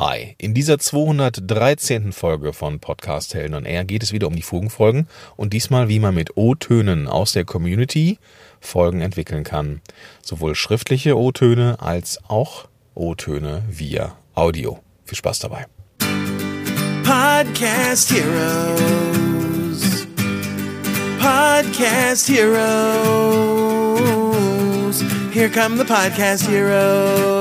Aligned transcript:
Hi, 0.00 0.34
in 0.38 0.54
dieser 0.54 0.78
213. 0.78 2.12
Folge 2.12 2.54
von 2.54 2.80
Podcast 2.80 3.34
Helden 3.34 3.52
und 3.52 3.66
Air 3.66 3.84
geht 3.84 4.02
es 4.02 4.12
wieder 4.12 4.28
um 4.28 4.34
die 4.34 4.40
Fugenfolgen 4.40 5.06
und 5.36 5.52
diesmal, 5.52 5.90
wie 5.90 5.98
man 5.98 6.14
mit 6.14 6.38
O-Tönen 6.38 7.06
aus 7.06 7.32
der 7.32 7.44
Community 7.44 8.18
Folgen 8.60 9.02
entwickeln 9.02 9.44
kann. 9.44 9.82
Sowohl 10.22 10.54
schriftliche 10.54 11.18
O-Töne 11.18 11.76
als 11.80 12.18
auch 12.28 12.66
O-Töne 12.94 13.62
via 13.68 14.16
Audio. 14.34 14.80
Viel 15.04 15.18
Spaß 15.18 15.40
dabei. 15.40 15.66
Podcast 17.04 18.10
Heroes. 18.10 20.06
Podcast 21.18 22.26
Heroes. 22.26 22.64
Here 25.34 25.50
come 25.50 25.76
the 25.76 25.84
Podcast 25.84 26.48
Heroes. 26.48 27.39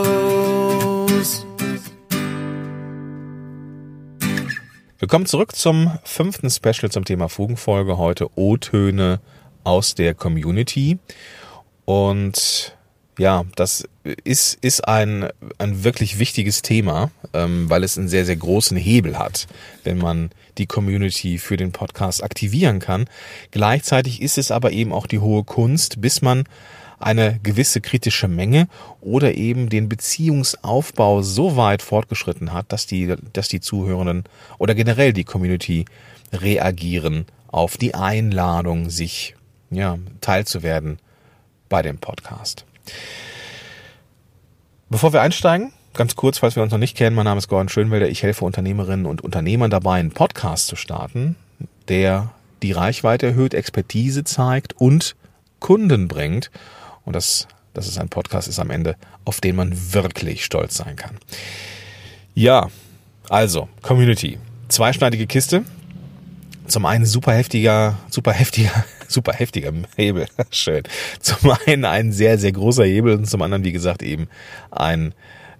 Willkommen 5.01 5.27
zurück 5.27 5.55
zum 5.55 5.97
fünften 6.03 6.49
Special 6.49 6.91
zum 6.91 7.05
Thema 7.05 7.29
Fugenfolge. 7.29 7.97
Heute 7.97 8.27
O-Töne 8.35 9.21
aus 9.63 9.95
der 9.95 10.13
Community. 10.13 10.99
Und 11.85 12.75
ja, 13.17 13.45
das 13.55 13.87
ist, 14.25 14.55
ist 14.61 14.85
ein, 14.89 15.29
ein 15.57 15.85
wirklich 15.85 16.19
wichtiges 16.19 16.63
Thema, 16.63 17.11
ähm, 17.31 17.69
weil 17.69 17.85
es 17.85 17.97
einen 17.97 18.09
sehr, 18.09 18.25
sehr 18.25 18.35
großen 18.35 18.75
Hebel 18.75 19.17
hat, 19.17 19.47
wenn 19.85 19.99
man 19.99 20.31
die 20.57 20.65
Community 20.67 21.37
für 21.37 21.55
den 21.55 21.71
Podcast 21.71 22.21
aktivieren 22.21 22.79
kann. 22.79 23.05
Gleichzeitig 23.51 24.21
ist 24.21 24.37
es 24.37 24.51
aber 24.51 24.73
eben 24.73 24.91
auch 24.91 25.07
die 25.07 25.19
hohe 25.19 25.45
Kunst, 25.45 26.01
bis 26.01 26.21
man 26.21 26.43
eine 26.99 27.39
gewisse 27.41 27.81
kritische 27.81 28.27
Menge 28.27 28.67
oder 29.01 29.35
eben 29.35 29.69
den 29.69 29.89
Beziehungsaufbau 29.89 31.21
so 31.21 31.55
weit 31.55 31.81
fortgeschritten 31.81 32.53
hat, 32.53 32.71
dass 32.71 32.85
die, 32.85 33.15
dass 33.33 33.47
die 33.47 33.61
Zuhörenden 33.61 34.25
oder 34.57 34.75
generell 34.75 35.13
die 35.13 35.23
Community 35.23 35.85
reagieren 36.31 37.25
auf 37.47 37.77
die 37.77 37.95
Einladung, 37.95 38.89
sich 38.89 39.35
ja, 39.71 39.97
teilzuwerden 40.21 40.99
bei 41.69 41.81
dem 41.81 41.97
Podcast. 41.97 42.65
Bevor 44.89 45.13
wir 45.13 45.21
einsteigen, 45.21 45.71
ganz 45.93 46.15
kurz, 46.15 46.39
falls 46.39 46.55
wir 46.55 46.63
uns 46.63 46.71
noch 46.71 46.79
nicht 46.79 46.97
kennen, 46.97 47.15
mein 47.15 47.25
Name 47.25 47.37
ist 47.37 47.47
Gordon 47.47 47.69
Schönwelder. 47.69 48.09
Ich 48.09 48.23
helfe 48.23 48.45
Unternehmerinnen 48.45 49.05
und 49.05 49.21
Unternehmern 49.21 49.69
dabei, 49.69 49.99
einen 49.99 50.11
Podcast 50.11 50.67
zu 50.67 50.75
starten, 50.75 51.35
der 51.87 52.31
die 52.63 52.71
Reichweite 52.71 53.27
erhöht, 53.27 53.53
Expertise 53.53 54.23
zeigt 54.23 54.73
und 54.73 55.15
Kunden 55.59 56.07
bringt. 56.07 56.51
Und 57.09 57.15
das, 57.15 57.47
das 57.73 57.87
ist 57.87 57.97
ein 57.97 58.07
Podcast 58.07 58.47
ist 58.47 58.59
am 58.59 58.69
Ende, 58.69 58.95
auf 59.25 59.41
den 59.41 59.55
man 59.55 59.73
wirklich 59.93 60.45
stolz 60.45 60.77
sein 60.77 60.95
kann. 60.95 61.17
Ja, 62.35 62.69
also, 63.29 63.67
Community. 63.81 64.37
Zweischneidige 64.67 65.25
Kiste. 65.25 65.63
Zum 66.67 66.85
einen 66.85 67.07
super 67.07 67.33
heftiger, 67.33 67.97
super 68.11 68.31
heftiger, 68.31 68.85
super 69.07 69.33
heftiger 69.33 69.73
Hebel. 69.95 70.27
Schön. 70.51 70.83
Zum 71.19 71.51
einen 71.65 71.83
ein 71.83 72.11
sehr, 72.11 72.37
sehr 72.37 72.51
großer 72.51 72.85
Hebel 72.85 73.15
und 73.15 73.25
zum 73.25 73.41
anderen, 73.41 73.63
wie 73.63 73.71
gesagt, 73.71 74.03
eben 74.03 74.27
ein 74.69 75.15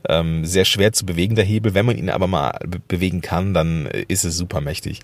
ähm, 0.08 0.46
sehr 0.46 0.66
schwer 0.66 0.94
zu 0.94 1.04
bewegender 1.04 1.42
Hebel. 1.42 1.74
Wenn 1.74 1.88
man 1.88 1.98
ihn 1.98 2.12
aber 2.12 2.28
mal 2.28 2.60
bewegen 2.88 3.22
kann, 3.22 3.56
dann 3.56 3.88
ist 3.88 4.24
es 4.24 4.38
super 4.38 4.62
mächtig. 4.62 5.02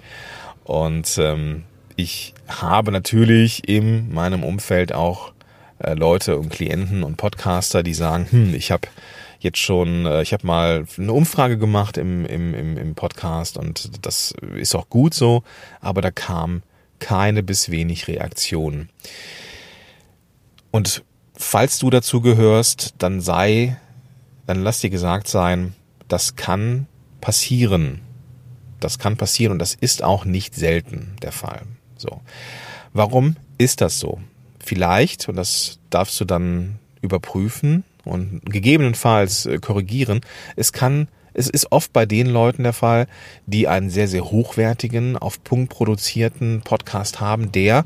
Und 0.64 1.18
ähm, 1.18 1.64
ich 1.96 2.36
habe 2.48 2.92
natürlich 2.92 3.68
in 3.68 4.14
meinem 4.14 4.44
Umfeld 4.44 4.94
auch 4.94 5.34
äh, 5.80 5.94
Leute 5.94 6.38
und 6.38 6.50
Klienten 6.50 7.04
und 7.04 7.18
Podcaster, 7.18 7.84
die 7.84 7.94
sagen, 7.94 8.28
hm, 8.30 8.54
ich 8.56 8.72
habe 8.72 8.88
jetzt 9.40 9.60
schon, 9.60 10.06
äh, 10.06 10.22
ich 10.22 10.34
habe 10.34 10.46
mal 10.46 10.86
eine 10.98 11.14
Umfrage 11.14 11.58
gemacht 11.58 11.98
im, 11.98 12.26
im, 12.26 12.54
im, 12.54 12.78
im 12.78 12.96
Podcast 12.96 13.58
und 13.58 14.06
das 14.06 14.34
ist 14.56 14.76
auch 14.76 14.90
gut 14.90 15.14
so, 15.14 15.44
aber 15.82 16.02
da 16.02 16.12
kam 16.12 16.64
keine 17.00 17.44
bis 17.44 17.70
wenig 17.70 18.08
Reaktion. 18.08 18.90
Und 20.72 21.04
falls 21.38 21.78
du 21.78 21.90
dazu 21.90 22.22
gehörst, 22.22 22.96
dann 22.98 23.22
sei, 23.22 23.78
dann 24.46 24.64
lass 24.64 24.80
dir 24.80 24.90
gesagt 24.90 25.28
sein, 25.28 25.74
das 26.08 26.36
kann 26.36 26.88
passieren. 27.22 28.02
Das 28.80 29.00
kann 29.00 29.18
passieren 29.18 29.54
und 29.54 29.60
das 29.60 29.74
ist 29.74 30.04
auch 30.04 30.26
nicht 30.26 30.54
selten 30.54 31.16
der 31.22 31.32
Fall. 31.32 31.62
So. 31.98 32.22
Warum 32.94 33.36
ist 33.58 33.82
das 33.82 34.00
so? 34.00 34.20
Vielleicht, 34.66 35.30
und 35.30 35.36
das 35.36 35.78
darfst 35.92 36.20
du 36.20 36.26
dann 36.26 36.80
überprüfen 37.00 37.84
und 38.04 38.42
gegebenenfalls 38.46 39.46
äh, 39.46 39.60
korrigieren, 39.60 40.22
es 40.56 40.74
kann 40.74 41.08
es 41.36 41.50
ist 41.50 41.72
oft 41.72 41.94
bei 41.94 42.06
den 42.06 42.28
Leuten 42.28 42.64
der 42.64 42.74
Fall, 42.74 43.08
die 43.46 43.68
einen 43.68 43.90
sehr, 43.90 44.08
sehr 44.08 44.24
hochwertigen, 44.24 45.18
auf 45.18 45.44
Punkt 45.44 45.70
produzierten 45.70 46.62
Podcast 46.62 47.20
haben, 47.20 47.52
der, 47.52 47.84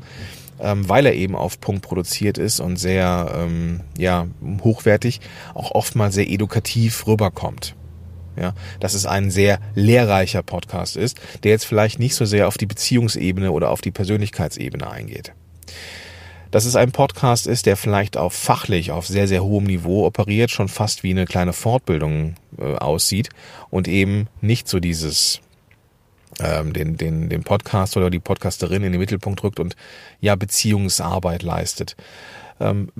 ähm, 0.60 0.88
weil 0.88 1.04
er 1.04 1.14
eben 1.14 1.34
auf 1.34 1.60
Punkt 1.60 1.82
produziert 1.82 2.38
ist 2.38 2.60
und 2.60 2.76
sehr 2.76 3.30
ähm, 3.36 3.80
ja, 3.98 4.28
hochwertig, 4.62 5.20
auch 5.52 5.72
oftmals 5.72 6.14
sehr 6.14 6.30
edukativ 6.30 7.06
rüberkommt. 7.06 7.74
Ja, 8.38 8.54
dass 8.78 8.94
es 8.94 9.04
ein 9.04 9.30
sehr 9.30 9.58
lehrreicher 9.74 10.42
Podcast 10.42 10.96
ist, 10.96 11.20
der 11.42 11.50
jetzt 11.50 11.66
vielleicht 11.66 11.98
nicht 11.98 12.14
so 12.14 12.24
sehr 12.24 12.46
auf 12.46 12.56
die 12.56 12.66
Beziehungsebene 12.66 13.50
oder 13.50 13.68
auf 13.70 13.80
die 13.80 13.90
Persönlichkeitsebene 13.90 14.88
eingeht 14.88 15.34
dass 16.50 16.64
es 16.64 16.76
ein 16.76 16.92
Podcast 16.92 17.46
ist, 17.46 17.66
der 17.66 17.76
vielleicht 17.76 18.16
auf 18.16 18.34
fachlich 18.34 18.90
auf 18.90 19.06
sehr, 19.06 19.28
sehr 19.28 19.44
hohem 19.44 19.64
Niveau 19.64 20.06
operiert, 20.06 20.50
schon 20.50 20.68
fast 20.68 21.02
wie 21.02 21.10
eine 21.10 21.26
kleine 21.26 21.52
Fortbildung 21.52 22.34
äh, 22.58 22.74
aussieht 22.76 23.28
und 23.70 23.88
eben 23.88 24.28
nicht 24.40 24.68
so 24.68 24.80
dieses 24.80 25.40
ähm, 26.40 26.72
den, 26.72 26.96
den, 26.96 27.28
den 27.28 27.42
Podcast 27.42 27.96
oder 27.96 28.10
die 28.10 28.18
Podcasterin 28.18 28.82
in 28.82 28.92
den 28.92 29.00
Mittelpunkt 29.00 29.42
rückt 29.42 29.60
und 29.60 29.76
ja 30.20 30.34
Beziehungsarbeit 30.34 31.42
leistet. 31.42 31.96
Ähm, 32.60 32.90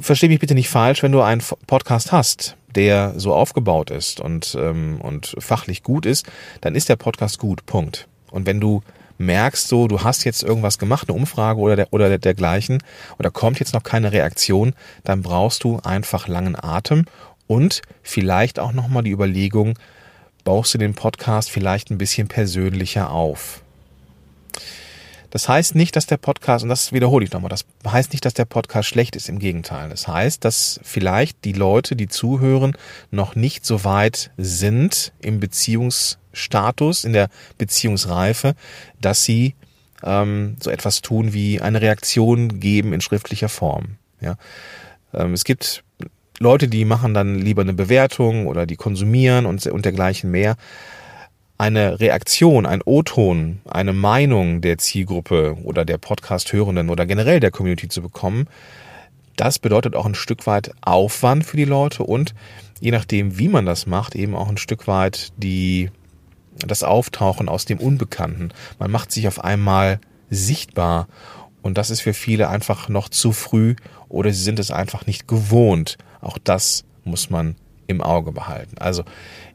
versteh 0.00 0.28
mich 0.28 0.40
bitte 0.40 0.54
nicht 0.54 0.68
falsch, 0.68 1.02
wenn 1.02 1.12
du 1.12 1.22
einen 1.22 1.42
Podcast 1.66 2.12
hast, 2.12 2.56
der 2.74 3.14
so 3.16 3.34
aufgebaut 3.34 3.90
ist 3.90 4.20
und, 4.20 4.56
ähm, 4.58 5.00
und 5.00 5.34
fachlich 5.38 5.82
gut 5.82 6.06
ist, 6.06 6.26
dann 6.60 6.74
ist 6.74 6.88
der 6.88 6.96
Podcast 6.96 7.38
gut. 7.38 7.66
Punkt. 7.66 8.08
Und 8.30 8.46
wenn 8.46 8.60
du 8.60 8.82
merkst 9.18 9.68
so, 9.68 9.88
du 9.88 10.02
hast 10.02 10.24
jetzt 10.24 10.42
irgendwas 10.42 10.78
gemacht, 10.78 11.08
eine 11.08 11.18
Umfrage 11.18 11.60
oder, 11.60 11.76
der, 11.76 11.92
oder 11.92 12.18
dergleichen, 12.18 12.82
oder 13.18 13.30
kommt 13.30 13.60
jetzt 13.60 13.74
noch 13.74 13.82
keine 13.82 14.12
Reaktion, 14.12 14.74
dann 15.04 15.22
brauchst 15.22 15.64
du 15.64 15.80
einfach 15.82 16.28
langen 16.28 16.56
Atem 16.56 17.06
und 17.46 17.82
vielleicht 18.02 18.58
auch 18.58 18.72
nochmal 18.72 19.02
die 19.02 19.10
Überlegung, 19.10 19.78
baust 20.44 20.74
du 20.74 20.78
den 20.78 20.94
Podcast 20.94 21.50
vielleicht 21.50 21.90
ein 21.90 21.98
bisschen 21.98 22.28
persönlicher 22.28 23.10
auf. 23.10 23.63
Das 25.34 25.48
heißt 25.48 25.74
nicht, 25.74 25.96
dass 25.96 26.06
der 26.06 26.16
Podcast, 26.16 26.62
und 26.62 26.68
das 26.68 26.92
wiederhole 26.92 27.24
ich 27.24 27.32
nochmal, 27.32 27.48
das 27.48 27.64
heißt 27.84 28.12
nicht, 28.12 28.24
dass 28.24 28.34
der 28.34 28.44
Podcast 28.44 28.88
schlecht 28.88 29.16
ist, 29.16 29.28
im 29.28 29.40
Gegenteil. 29.40 29.88
Das 29.88 30.06
heißt, 30.06 30.44
dass 30.44 30.78
vielleicht 30.84 31.44
die 31.44 31.54
Leute, 31.54 31.96
die 31.96 32.06
zuhören, 32.06 32.76
noch 33.10 33.34
nicht 33.34 33.66
so 33.66 33.82
weit 33.82 34.30
sind 34.36 35.12
im 35.20 35.40
Beziehungsstatus, 35.40 37.02
in 37.02 37.14
der 37.14 37.30
Beziehungsreife, 37.58 38.54
dass 39.00 39.24
sie 39.24 39.56
ähm, 40.04 40.56
so 40.60 40.70
etwas 40.70 41.02
tun 41.02 41.32
wie 41.32 41.60
eine 41.60 41.80
Reaktion 41.80 42.60
geben 42.60 42.92
in 42.92 43.00
schriftlicher 43.00 43.48
Form. 43.48 43.96
Ja? 44.20 44.36
Ähm, 45.12 45.32
es 45.32 45.42
gibt 45.42 45.82
Leute, 46.38 46.68
die 46.68 46.84
machen 46.84 47.12
dann 47.12 47.40
lieber 47.40 47.62
eine 47.62 47.74
Bewertung 47.74 48.46
oder 48.46 48.66
die 48.66 48.76
konsumieren 48.76 49.46
und, 49.46 49.66
und 49.66 49.84
dergleichen 49.84 50.30
mehr 50.30 50.56
eine 51.64 51.98
Reaktion, 51.98 52.66
ein 52.66 52.82
O-Ton, 52.84 53.60
eine 53.64 53.94
Meinung 53.94 54.60
der 54.60 54.76
Zielgruppe 54.76 55.56
oder 55.64 55.86
der 55.86 55.96
Podcast-Hörenden 55.96 56.90
oder 56.90 57.06
generell 57.06 57.40
der 57.40 57.50
Community 57.50 57.88
zu 57.88 58.02
bekommen, 58.02 58.48
das 59.36 59.58
bedeutet 59.58 59.96
auch 59.96 60.04
ein 60.04 60.14
Stück 60.14 60.46
weit 60.46 60.72
Aufwand 60.82 61.46
für 61.46 61.56
die 61.56 61.64
Leute 61.64 62.02
und 62.02 62.34
je 62.80 62.90
nachdem, 62.90 63.38
wie 63.38 63.48
man 63.48 63.64
das 63.64 63.86
macht, 63.86 64.14
eben 64.14 64.34
auch 64.34 64.50
ein 64.50 64.58
Stück 64.58 64.86
weit 64.86 65.32
die, 65.38 65.90
das 66.58 66.82
Auftauchen 66.82 67.48
aus 67.48 67.64
dem 67.64 67.78
Unbekannten. 67.78 68.50
Man 68.78 68.90
macht 68.90 69.10
sich 69.10 69.26
auf 69.26 69.42
einmal 69.42 70.00
sichtbar 70.28 71.08
und 71.62 71.78
das 71.78 71.88
ist 71.88 72.02
für 72.02 72.12
viele 72.12 72.50
einfach 72.50 72.90
noch 72.90 73.08
zu 73.08 73.32
früh 73.32 73.74
oder 74.10 74.30
sie 74.34 74.42
sind 74.42 74.58
es 74.58 74.70
einfach 74.70 75.06
nicht 75.06 75.26
gewohnt. 75.26 75.96
Auch 76.20 76.36
das 76.36 76.84
muss 77.04 77.30
man 77.30 77.56
im 77.86 78.02
Auge 78.02 78.32
behalten. 78.32 78.76
Also 78.76 79.04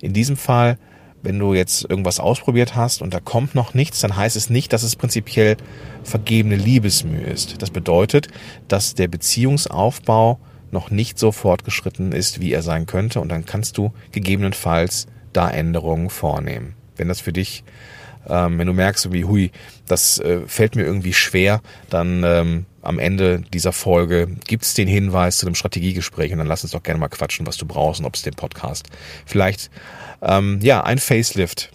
in 0.01 0.13
diesem 0.13 0.37
Fall 0.37 0.79
wenn 1.21 1.39
du 1.39 1.53
jetzt 1.53 1.89
irgendwas 1.89 2.19
ausprobiert 2.19 2.75
hast 2.75 3.01
und 3.01 3.13
da 3.13 3.19
kommt 3.19 3.55
noch 3.55 3.73
nichts, 3.73 3.99
dann 3.99 4.15
heißt 4.15 4.35
es 4.35 4.49
nicht, 4.49 4.73
dass 4.73 4.83
es 4.83 4.95
prinzipiell 4.95 5.57
vergebene 6.03 6.55
Liebesmühe 6.55 7.21
ist. 7.21 7.61
Das 7.61 7.71
bedeutet, 7.71 8.27
dass 8.67 8.95
der 8.95 9.07
Beziehungsaufbau 9.07 10.39
noch 10.71 10.91
nicht 10.91 11.17
so 11.19 11.31
fortgeschritten 11.31 12.11
ist, 12.11 12.39
wie 12.39 12.53
er 12.53 12.61
sein 12.61 12.85
könnte 12.85 13.19
und 13.19 13.29
dann 13.29 13.45
kannst 13.45 13.77
du 13.77 13.91
gegebenenfalls 14.11 15.07
da 15.33 15.49
Änderungen 15.49 16.09
vornehmen. 16.09 16.75
Wenn 16.95 17.07
das 17.07 17.19
für 17.19 17.33
dich, 17.33 17.63
ähm, 18.27 18.59
wenn 18.59 18.67
du 18.67 18.73
merkst, 18.73 19.11
wie 19.11 19.25
hui, 19.25 19.51
das 19.87 20.19
äh, 20.19 20.41
fällt 20.45 20.75
mir 20.75 20.83
irgendwie 20.83 21.13
schwer, 21.13 21.61
dann 21.89 22.23
ähm, 22.23 22.65
am 22.81 22.99
Ende 22.99 23.41
dieser 23.53 23.73
Folge 23.73 24.27
gibt's 24.47 24.73
den 24.73 24.87
Hinweis 24.87 25.37
zu 25.37 25.45
einem 25.45 25.55
Strategiegespräch 25.55 26.31
und 26.31 26.39
dann 26.39 26.47
lass 26.47 26.63
uns 26.63 26.71
doch 26.71 26.83
gerne 26.83 26.99
mal 26.99 27.09
quatschen, 27.09 27.45
was 27.45 27.57
du 27.57 27.65
brauchst 27.65 27.99
und 27.99 28.05
ob 28.05 28.15
es 28.15 28.21
den 28.21 28.33
Podcast 28.33 28.87
vielleicht 29.25 29.69
ähm, 30.21 30.59
ja 30.61 30.83
ein 30.83 30.99
Facelift 30.99 31.71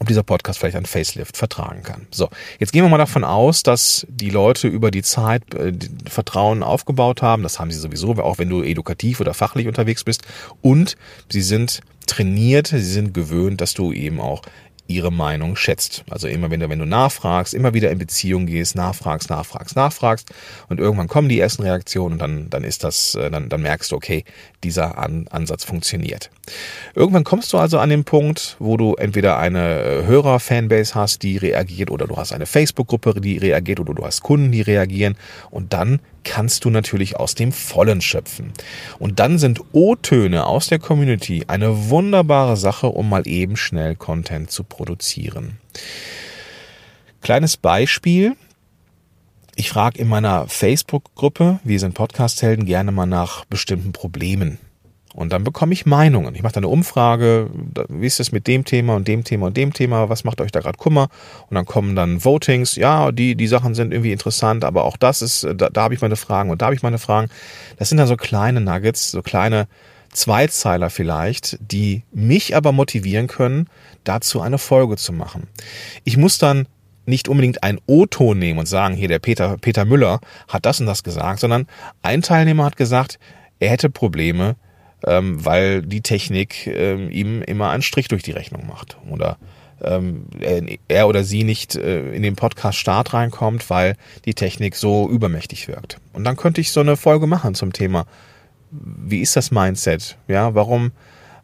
ob 0.00 0.08
dieser 0.08 0.22
Podcast 0.22 0.58
vielleicht 0.58 0.76
ein 0.76 0.86
Facelift 0.86 1.36
vertragen 1.36 1.82
kann. 1.82 2.06
So, 2.10 2.30
jetzt 2.58 2.72
gehen 2.72 2.82
wir 2.82 2.88
mal 2.88 2.96
davon 2.96 3.22
aus, 3.22 3.62
dass 3.62 4.06
die 4.08 4.30
Leute 4.30 4.66
über 4.66 4.90
die 4.90 5.02
Zeit 5.02 5.54
äh, 5.54 5.74
Vertrauen 6.08 6.62
aufgebaut 6.62 7.20
haben. 7.20 7.42
Das 7.42 7.60
haben 7.60 7.70
sie 7.70 7.78
sowieso, 7.78 8.12
auch 8.12 8.38
wenn 8.38 8.48
du 8.48 8.62
edukativ 8.62 9.20
oder 9.20 9.34
fachlich 9.34 9.68
unterwegs 9.68 10.02
bist. 10.02 10.22
Und 10.62 10.96
sie 11.28 11.42
sind 11.42 11.82
trainiert, 12.06 12.68
sie 12.68 12.80
sind 12.80 13.12
gewöhnt, 13.12 13.60
dass 13.60 13.74
du 13.74 13.92
eben 13.92 14.20
auch 14.20 14.40
ihre 14.90 15.12
Meinung 15.12 15.56
schätzt. 15.56 16.04
Also 16.10 16.28
immer 16.28 16.50
wenn 16.50 16.60
wenn 16.60 16.78
du 16.78 16.84
nachfragst, 16.84 17.54
immer 17.54 17.72
wieder 17.74 17.90
in 17.90 17.98
Beziehung 17.98 18.46
gehst, 18.46 18.74
nachfragst, 18.74 19.30
nachfragst, 19.30 19.76
nachfragst 19.76 20.28
und 20.68 20.80
irgendwann 20.80 21.08
kommen 21.08 21.28
die 21.28 21.40
ersten 21.40 21.62
Reaktionen 21.62 22.14
und 22.14 22.18
dann, 22.18 22.50
dann 22.50 22.64
ist 22.64 22.84
das, 22.84 23.14
äh, 23.14 23.30
dann, 23.30 23.48
dann 23.48 23.62
merkst 23.62 23.92
du, 23.92 23.96
okay, 23.96 24.24
dieser 24.62 24.98
An 24.98 25.26
Ansatz 25.30 25.64
funktioniert. 25.64 26.30
Irgendwann 26.94 27.24
kommst 27.24 27.52
du 27.52 27.58
also 27.58 27.78
an 27.78 27.88
den 27.88 28.04
Punkt, 28.04 28.56
wo 28.58 28.76
du 28.76 28.94
entweder 28.94 29.38
eine 29.38 29.82
äh, 29.82 30.04
Hörer-Fanbase 30.04 30.94
hast, 30.94 31.22
die 31.22 31.36
reagiert 31.36 31.90
oder 31.90 32.06
du 32.06 32.16
hast 32.16 32.32
eine 32.32 32.46
Facebook-Gruppe, 32.46 33.20
die 33.20 33.38
reagiert 33.38 33.80
oder 33.80 33.94
du 33.94 34.04
hast 34.04 34.22
Kunden, 34.22 34.52
die 34.52 34.62
reagieren 34.62 35.16
und 35.50 35.72
dann 35.72 36.00
kannst 36.24 36.64
du 36.64 36.70
natürlich 36.70 37.16
aus 37.16 37.34
dem 37.34 37.52
Vollen 37.52 38.00
schöpfen. 38.00 38.52
Und 38.98 39.18
dann 39.20 39.38
sind 39.38 39.60
O-Töne 39.72 40.46
aus 40.46 40.68
der 40.68 40.78
Community 40.78 41.44
eine 41.48 41.90
wunderbare 41.90 42.56
Sache, 42.56 42.88
um 42.88 43.08
mal 43.08 43.26
eben 43.26 43.56
schnell 43.56 43.96
Content 43.96 44.50
zu 44.50 44.64
produzieren. 44.64 45.58
Kleines 47.20 47.56
Beispiel. 47.56 48.36
Ich 49.56 49.68
frage 49.68 49.98
in 49.98 50.08
meiner 50.08 50.46
Facebook-Gruppe, 50.46 51.60
wir 51.64 51.80
sind 51.80 51.94
Podcast-Helden, 51.94 52.64
gerne 52.64 52.92
mal 52.92 53.06
nach 53.06 53.44
bestimmten 53.44 53.92
Problemen. 53.92 54.58
Und 55.14 55.32
dann 55.32 55.42
bekomme 55.42 55.72
ich 55.72 55.86
Meinungen. 55.86 56.34
Ich 56.36 56.42
mache 56.42 56.52
da 56.52 56.58
eine 56.58 56.68
Umfrage, 56.68 57.50
wie 57.88 58.06
ist 58.06 58.20
es 58.20 58.30
mit 58.30 58.46
dem 58.46 58.64
Thema 58.64 58.94
und 58.94 59.08
dem 59.08 59.24
Thema 59.24 59.46
und 59.46 59.56
dem 59.56 59.72
Thema, 59.72 60.08
was 60.08 60.22
macht 60.22 60.40
euch 60.40 60.52
da 60.52 60.60
gerade 60.60 60.78
Kummer? 60.78 61.08
Und 61.48 61.56
dann 61.56 61.64
kommen 61.64 61.96
dann 61.96 62.24
Votings, 62.24 62.76
ja, 62.76 63.10
die, 63.10 63.34
die 63.34 63.48
Sachen 63.48 63.74
sind 63.74 63.92
irgendwie 63.92 64.12
interessant, 64.12 64.64
aber 64.64 64.84
auch 64.84 64.96
das 64.96 65.20
ist, 65.20 65.44
da, 65.56 65.68
da 65.68 65.82
habe 65.82 65.94
ich 65.94 66.00
meine 66.00 66.16
Fragen 66.16 66.50
und 66.50 66.62
da 66.62 66.66
habe 66.66 66.76
ich 66.76 66.82
meine 66.82 66.98
Fragen. 66.98 67.28
Das 67.76 67.88
sind 67.88 67.98
dann 67.98 68.06
so 68.06 68.16
kleine 68.16 68.60
Nuggets, 68.60 69.10
so 69.10 69.22
kleine 69.22 69.66
Zweizeiler 70.12 70.90
vielleicht, 70.90 71.58
die 71.60 72.04
mich 72.12 72.54
aber 72.54 72.72
motivieren 72.72 73.26
können, 73.26 73.68
dazu 74.04 74.40
eine 74.40 74.58
Folge 74.58 74.96
zu 74.96 75.12
machen. 75.12 75.48
Ich 76.04 76.16
muss 76.16 76.38
dann 76.38 76.66
nicht 77.06 77.28
unbedingt 77.28 77.62
ein 77.62 77.80
O-Ton 77.86 78.38
nehmen 78.38 78.58
und 78.58 78.66
sagen, 78.66 78.94
hier 78.94 79.08
der 79.08 79.18
Peter, 79.18 79.56
Peter 79.60 79.84
Müller 79.84 80.20
hat 80.48 80.66
das 80.66 80.80
und 80.80 80.86
das 80.86 81.02
gesagt, 81.02 81.40
sondern 81.40 81.66
ein 82.02 82.22
Teilnehmer 82.22 82.64
hat 82.64 82.76
gesagt, 82.76 83.18
er 83.58 83.70
hätte 83.70 83.90
Probleme, 83.90 84.56
ähm, 85.06 85.44
weil 85.44 85.82
die 85.82 86.02
Technik 86.02 86.66
ähm, 86.66 87.10
ihm 87.10 87.42
immer 87.42 87.70
einen 87.70 87.82
Strich 87.82 88.08
durch 88.08 88.22
die 88.22 88.32
Rechnung 88.32 88.66
macht. 88.66 88.96
Oder 89.08 89.38
ähm, 89.82 90.26
er 90.88 91.08
oder 91.08 91.24
sie 91.24 91.44
nicht 91.44 91.74
äh, 91.74 92.12
in 92.12 92.22
den 92.22 92.36
Podcast 92.36 92.78
Start 92.78 93.14
reinkommt, 93.14 93.70
weil 93.70 93.96
die 94.24 94.34
Technik 94.34 94.76
so 94.76 95.08
übermächtig 95.08 95.68
wirkt. 95.68 95.98
Und 96.12 96.24
dann 96.24 96.36
könnte 96.36 96.60
ich 96.60 96.72
so 96.72 96.80
eine 96.80 96.96
Folge 96.96 97.26
machen 97.26 97.54
zum 97.54 97.72
Thema, 97.72 98.06
wie 98.70 99.20
ist 99.20 99.36
das 99.36 99.50
Mindset? 99.50 100.16
Ja, 100.28 100.54
warum, 100.54 100.92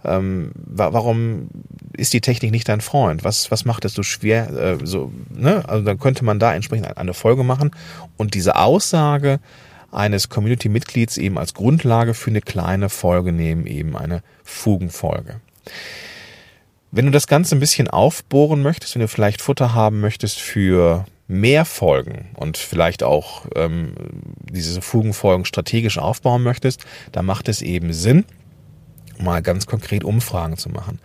ähm, 0.04 0.52
warum 0.54 1.48
ist 1.96 2.12
die 2.12 2.20
Technik 2.20 2.52
nicht 2.52 2.68
dein 2.68 2.80
Freund? 2.80 3.24
Was, 3.24 3.50
was 3.50 3.64
macht 3.64 3.84
es 3.84 3.94
so 3.94 4.02
schwer? 4.02 4.50
Äh, 4.50 4.78
so, 4.84 5.12
ne? 5.34 5.64
Also 5.66 5.84
dann 5.84 5.98
könnte 5.98 6.24
man 6.24 6.38
da 6.38 6.54
entsprechend 6.54 6.96
eine 6.96 7.14
Folge 7.14 7.42
machen 7.42 7.70
und 8.16 8.34
diese 8.34 8.56
Aussage, 8.56 9.40
eines 9.96 10.28
Community-Mitglieds 10.28 11.16
eben 11.16 11.38
als 11.38 11.54
Grundlage 11.54 12.14
für 12.14 12.30
eine 12.30 12.40
kleine 12.40 12.88
Folge 12.88 13.32
nehmen, 13.32 13.66
eben 13.66 13.96
eine 13.96 14.22
Fugenfolge. 14.44 15.40
Wenn 16.90 17.06
du 17.06 17.10
das 17.10 17.26
Ganze 17.26 17.56
ein 17.56 17.60
bisschen 17.60 17.88
aufbohren 17.88 18.62
möchtest, 18.62 18.94
wenn 18.94 19.02
du 19.02 19.08
vielleicht 19.08 19.42
Futter 19.42 19.74
haben 19.74 20.00
möchtest 20.00 20.38
für 20.38 21.04
mehr 21.28 21.64
Folgen 21.64 22.28
und 22.34 22.56
vielleicht 22.56 23.02
auch 23.02 23.46
ähm, 23.56 23.94
diese 24.40 24.80
Fugenfolgen 24.80 25.44
strategisch 25.44 25.98
aufbauen 25.98 26.42
möchtest, 26.42 26.86
dann 27.12 27.26
macht 27.26 27.48
es 27.48 27.62
eben 27.62 27.92
Sinn, 27.92 28.24
mal 29.18 29.42
ganz 29.42 29.66
konkret 29.66 30.04
Umfragen 30.04 30.56
zu 30.56 30.68
machen. 30.68 31.00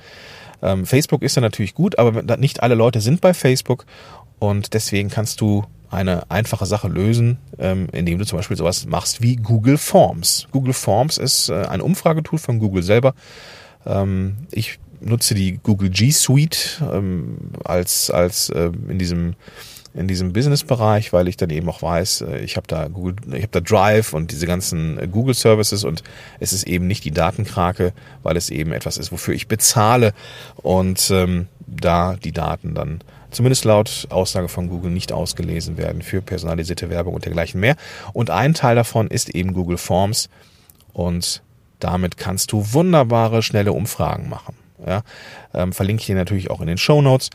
Ähm, 0.62 0.86
Facebook 0.86 1.24
ist 1.24 1.36
ja 1.36 1.42
natürlich 1.42 1.74
gut, 1.74 1.98
aber 1.98 2.38
nicht 2.38 2.62
alle 2.62 2.76
Leute 2.76 3.02
sind 3.02 3.20
bei 3.20 3.34
Facebook 3.34 3.86
und 4.38 4.74
deswegen 4.74 5.10
kannst 5.10 5.42
du 5.42 5.66
eine 5.92 6.30
einfache 6.32 6.66
Sache 6.66 6.88
lösen, 6.88 7.38
ähm, 7.60 7.88
indem 7.92 8.18
du 8.18 8.26
zum 8.26 8.38
Beispiel 8.38 8.58
sowas 8.58 8.86
machst 8.86 9.22
wie 9.22 9.36
Google 9.36 9.78
Forms. 9.78 10.48
Google 10.52 10.74
Forms 10.74 11.18
ist 11.18 11.50
äh, 11.50 11.66
ein 11.66 11.82
Umfragetool 11.82 12.40
von 12.40 12.60
Google 12.60 12.82
selber. 12.82 13.14
Ähm, 13.86 14.38
ich 14.52 14.80
nutze 15.02 15.36
die 15.36 15.60
Google 15.62 15.90
G 15.90 16.12
Suite 16.12 16.82
ähm, 16.92 17.38
als 17.64 18.10
als 18.10 18.50
äh, 18.50 18.72
in 18.88 18.98
diesem 18.98 19.36
in 19.94 20.08
diesem 20.08 20.32
Business-Bereich, 20.32 21.12
weil 21.12 21.28
ich 21.28 21.36
dann 21.36 21.50
eben 21.50 21.68
auch 21.68 21.82
weiß, 21.82 22.22
äh, 22.22 22.40
ich 22.40 22.56
habe 22.56 22.68
da 22.68 22.88
Google, 22.88 23.16
ich 23.34 23.44
habe 23.44 23.52
da 23.52 23.60
Drive 23.60 24.14
und 24.14 24.32
diese 24.32 24.48
ganzen 24.48 25.12
Google 25.12 25.34
Services 25.34 25.84
und 25.84 26.04
es 26.40 26.54
ist 26.54 26.64
eben 26.64 26.88
nicht 26.88 27.04
die 27.04 27.12
Datenkrake, 27.12 27.92
weil 28.24 28.38
es 28.38 28.50
eben 28.50 28.72
etwas 28.72 28.98
ist, 28.98 29.12
wofür 29.12 29.34
ich 29.34 29.50
bezahle 29.50 30.14
und 30.56 31.12
ähm, 31.12 31.48
da 31.80 32.16
die 32.16 32.32
Daten 32.32 32.76
dann 32.76 33.02
zumindest 33.32 33.64
laut 33.66 34.08
Aussage 34.10 34.50
von 34.50 34.68
Google 34.68 34.92
nicht 34.92 35.12
ausgelesen 35.12 35.78
werden 35.78 36.02
für 36.02 36.22
personalisierte 36.22 36.90
Werbung 36.90 37.14
und 37.14 37.26
dergleichen 37.26 37.60
mehr. 37.60 37.76
Und 38.14 38.30
ein 38.30 38.54
Teil 38.54 38.76
davon 38.76 39.08
ist 39.08 39.30
eben 39.30 39.54
Google 39.54 39.78
Forms 39.78 40.30
und 40.94 41.42
damit 41.80 42.18
kannst 42.18 42.52
du 42.52 42.74
wunderbare, 42.74 43.42
schnelle 43.42 43.74
Umfragen 43.74 44.30
machen. 44.30 44.56
Ja, 44.86 45.04
ähm, 45.54 45.74
verlinke 45.74 46.02
ich 46.02 46.08
dir 46.08 46.16
natürlich 46.16 46.50
auch 46.50 46.60
in 46.60 46.68
den 46.68 46.78
Show 46.78 47.02
Notes 47.02 47.30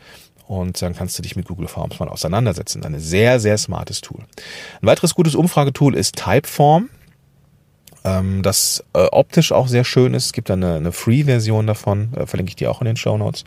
und 0.47 0.81
dann 0.81 0.93
kannst 0.93 1.17
du 1.17 1.23
dich 1.23 1.35
mit 1.35 1.47
Google 1.47 1.67
Forms 1.67 1.99
mal 1.99 2.09
auseinandersetzen. 2.09 2.83
Ein 2.83 2.99
sehr, 2.99 3.39
sehr 3.39 3.57
smartes 3.57 4.01
Tool. 4.01 4.19
Ein 4.81 4.87
weiteres 4.87 5.15
gutes 5.15 5.33
Umfragetool 5.33 5.95
ist 5.95 6.17
Typeform 6.17 6.89
ähm, 8.07 8.41
das 8.41 8.83
äh, 8.93 9.07
optisch 9.11 9.51
auch 9.51 9.67
sehr 9.67 9.83
schön 9.83 10.13
ist. 10.13 10.27
Es 10.27 10.33
gibt 10.33 10.49
eine, 10.49 10.75
eine 10.75 10.91
Free-Version 10.91 11.67
davon, 11.67 12.13
äh, 12.15 12.25
verlinke 12.25 12.51
ich 12.51 12.55
dir 12.55 12.71
auch 12.71 12.81
in 12.81 12.85
den 12.85 12.97
Show 12.97 13.17
Notes. 13.17 13.43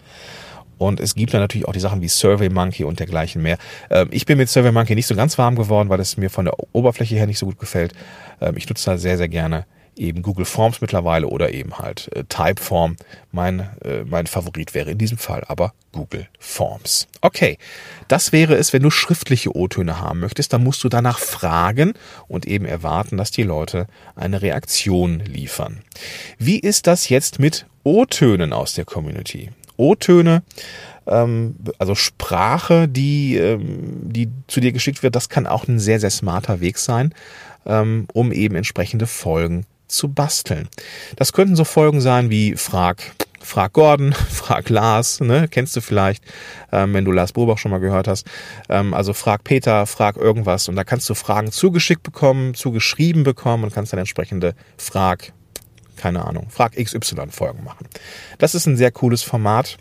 Und 0.81 0.99
es 0.99 1.15
gibt 1.15 1.35
dann 1.35 1.43
natürlich 1.43 1.69
auch 1.69 1.75
die 1.75 1.81
Sachen 1.81 2.01
wie 2.01 2.09
SurveyMonkey 2.09 2.85
und 2.85 3.01
dergleichen 3.01 3.43
mehr. 3.43 3.59
Ähm, 3.91 4.09
ich 4.13 4.25
bin 4.25 4.39
mit 4.39 4.49
SurveyMonkey 4.49 4.95
nicht 4.95 5.07
so 5.07 5.15
ganz 5.15 5.37
warm 5.37 5.55
geworden, 5.55 5.91
weil 5.91 6.01
es 6.01 6.17
mir 6.17 6.31
von 6.31 6.47
der 6.47 6.55
Oberfläche 6.73 7.17
her 7.17 7.27
nicht 7.27 7.39
so 7.39 7.45
gut 7.45 7.59
gefällt. 7.59 7.93
Ähm, 8.41 8.57
ich 8.57 8.67
nutze 8.67 8.91
da 8.91 8.97
sehr, 8.97 9.19
sehr 9.19 9.29
gerne 9.29 9.67
eben 9.95 10.23
Google 10.23 10.47
Forms 10.47 10.81
mittlerweile 10.81 11.27
oder 11.27 11.53
eben 11.53 11.79
halt 11.79 12.09
äh, 12.17 12.25
Typeform. 12.25 12.97
Mein, 13.31 13.69
äh, 13.85 14.05
mein 14.07 14.27
Favorit 14.27 14.73
wäre 14.73 14.91
in 14.91 14.97
diesem 14.97 15.19
Fall 15.19 15.45
aber 15.49 15.75
Google 15.93 16.29
Forms. 16.39 17.09
Okay, 17.21 17.59
das 18.09 18.33
wäre 18.33 18.55
es, 18.55 18.73
wenn 18.73 18.83
du 18.83 18.91
schriftliche 18.91 19.55
O-Töne 19.55 20.01
haben 20.01 20.21
möchtest, 20.21 20.55
dann 20.55 20.65
musst 20.65 20.83
du 20.83 20.89
danach 20.89 21.19
fragen 21.19 21.93
und 22.27 22.47
eben 22.47 22.65
erwarten, 22.65 23.19
dass 23.19 23.31
die 23.31 23.43
Leute 23.43 23.87
eine 24.17 24.41
Reaktion 24.41 25.21
liefern. 25.21 25.83
Wie 26.39 26.59
ist 26.59 26.87
das 26.87 27.11
jetzt 27.11 27.39
mit 27.39 27.67
O-Tönen 27.85 28.55
aus 28.55 28.73
der 28.73 28.87
Community? 28.87 29.51
O-Töne, 29.81 30.43
ähm, 31.07 31.57
also 31.79 31.95
Sprache, 31.95 32.89
die, 32.89 33.37
ähm, 33.37 34.01
die 34.03 34.31
zu 34.47 34.61
dir 34.61 34.73
geschickt 34.73 35.03
wird, 35.03 35.17
das 35.17 35.29
kann 35.29 35.47
auch 35.47 35.67
ein 35.67 35.79
sehr, 35.79 36.01
sehr 36.01 36.11
smarter 36.11 36.61
Weg 36.61 36.79
sein, 36.79 37.15
ähm, 37.67 38.07
um 38.13 38.33
eben 38.33 38.55
entsprechende 38.55 39.07
Folgen 39.07 39.67
zu 39.89 40.09
basteln. 40.09 40.69
Das 41.17 41.33
könnten 41.33 41.57
so 41.57 41.65
Folgen 41.65 42.01
sein 42.01 42.31
wie 42.31 42.55
Frag, 42.57 43.13
Frag 43.41 43.73
Gordon, 43.73 44.13
Frag 44.31 44.69
Lars, 44.69 45.21
ne, 45.21 45.49
kennst 45.51 45.75
du 45.75 45.81
vielleicht, 45.81 46.23
ähm, 46.71 46.95
wenn 46.95 47.05
du 47.05 47.13
Lars 47.13 47.33
Bobach 47.33 47.59
schon 47.59 47.73
mal 47.73 47.81
gehört 47.81 48.07
hast. 48.07 48.27
Ähm, 48.69 48.95
also 48.95 49.13
Frag 49.13 49.43
Peter, 49.43 49.87
Frag 49.87 50.17
irgendwas 50.17 50.69
und 50.69 50.77
da 50.77 50.85
kannst 50.85 51.09
du 51.11 51.15
Fragen 51.15 51.51
zugeschickt 51.51 52.03
bekommen, 52.03 52.55
zugeschrieben 52.55 53.25
bekommen 53.25 53.65
und 53.65 53.75
kannst 53.75 53.93
dann 53.93 53.99
entsprechende 53.99 54.55
Frag 54.77 55.33
keine 56.01 56.25
Ahnung, 56.25 56.47
Frag 56.49 56.73
XY 56.77 57.31
Folgen 57.31 57.63
machen. 57.63 57.87
Das 58.39 58.55
ist 58.55 58.67
ein 58.67 58.77
sehr 58.77 58.91
cooles 58.91 59.23
Format, 59.23 59.77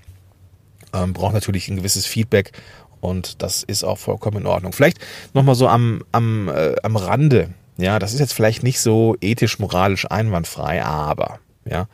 ähm, 0.93 1.13
braucht 1.13 1.33
natürlich 1.33 1.69
ein 1.69 1.77
gewisses 1.77 2.05
Feedback 2.05 2.51
und 2.99 3.41
das 3.41 3.63
ist 3.63 3.83
auch 3.83 3.97
vollkommen 3.97 4.37
in 4.37 4.45
Ordnung. 4.45 4.73
Vielleicht 4.73 4.99
nochmal 5.33 5.55
so 5.55 5.67
am, 5.67 6.03
am, 6.11 6.49
äh, 6.49 6.75
am 6.83 6.95
Rande, 6.97 7.49
ja, 7.77 7.99
das 7.99 8.13
ist 8.13 8.19
jetzt 8.19 8.33
vielleicht 8.33 8.63
nicht 8.63 8.81
so 8.81 9.15
ethisch, 9.21 9.59
moralisch 9.59 10.09
einwandfrei, 10.11 10.83
aber, 10.83 11.39
ja, 11.65 11.87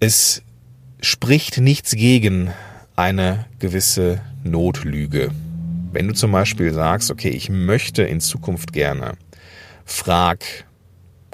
es 0.00 0.42
spricht 1.00 1.58
nichts 1.58 1.92
gegen 1.92 2.52
eine 2.96 3.46
gewisse 3.60 4.20
Notlüge. 4.42 5.30
Wenn 5.92 6.08
du 6.08 6.14
zum 6.14 6.32
Beispiel 6.32 6.72
sagst, 6.74 7.10
okay, 7.10 7.30
ich 7.30 7.48
möchte 7.48 8.02
in 8.02 8.20
Zukunft 8.20 8.72
gerne 8.72 9.12
Frag 9.84 10.44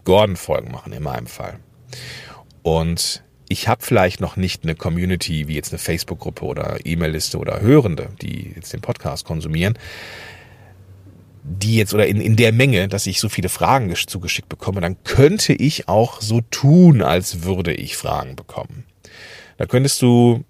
Gordon-Folgen 0.04 0.70
machen 0.70 0.92
in 0.92 1.02
meinem 1.02 1.26
Fall. 1.26 1.58
Und 2.62 3.22
ich 3.48 3.68
habe 3.68 3.84
vielleicht 3.84 4.20
noch 4.20 4.36
nicht 4.36 4.62
eine 4.64 4.74
Community 4.74 5.48
wie 5.48 5.54
jetzt 5.54 5.72
eine 5.72 5.78
Facebook-Gruppe 5.78 6.44
oder 6.44 6.78
E-Mail-Liste 6.84 7.38
oder 7.38 7.60
Hörende, 7.60 8.08
die 8.22 8.52
jetzt 8.56 8.72
den 8.72 8.80
Podcast 8.80 9.24
konsumieren. 9.26 9.78
die 11.46 11.76
jetzt 11.76 11.92
oder 11.92 12.06
in, 12.06 12.20
in 12.22 12.36
der 12.36 12.52
Menge, 12.52 12.88
dass 12.88 13.06
ich 13.06 13.20
so 13.20 13.28
viele 13.28 13.50
Fragen 13.50 13.92
gesch- 13.92 14.06
zugeschickt 14.06 14.48
bekomme, 14.48 14.80
dann 14.80 14.96
könnte 15.04 15.52
ich 15.52 15.88
auch 15.88 16.22
so 16.22 16.40
tun, 16.50 17.02
als 17.02 17.42
würde 17.42 17.74
ich 17.74 17.96
Fragen 17.98 18.34
bekommen. 18.34 18.84
Da 19.58 19.66
könntest 19.66 20.00
du 20.00 20.42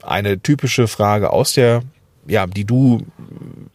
eine 0.00 0.40
typische 0.40 0.86
Frage 0.86 1.30
aus 1.30 1.54
der, 1.54 1.82
ja, 2.28 2.46
die 2.46 2.64
du 2.64 3.02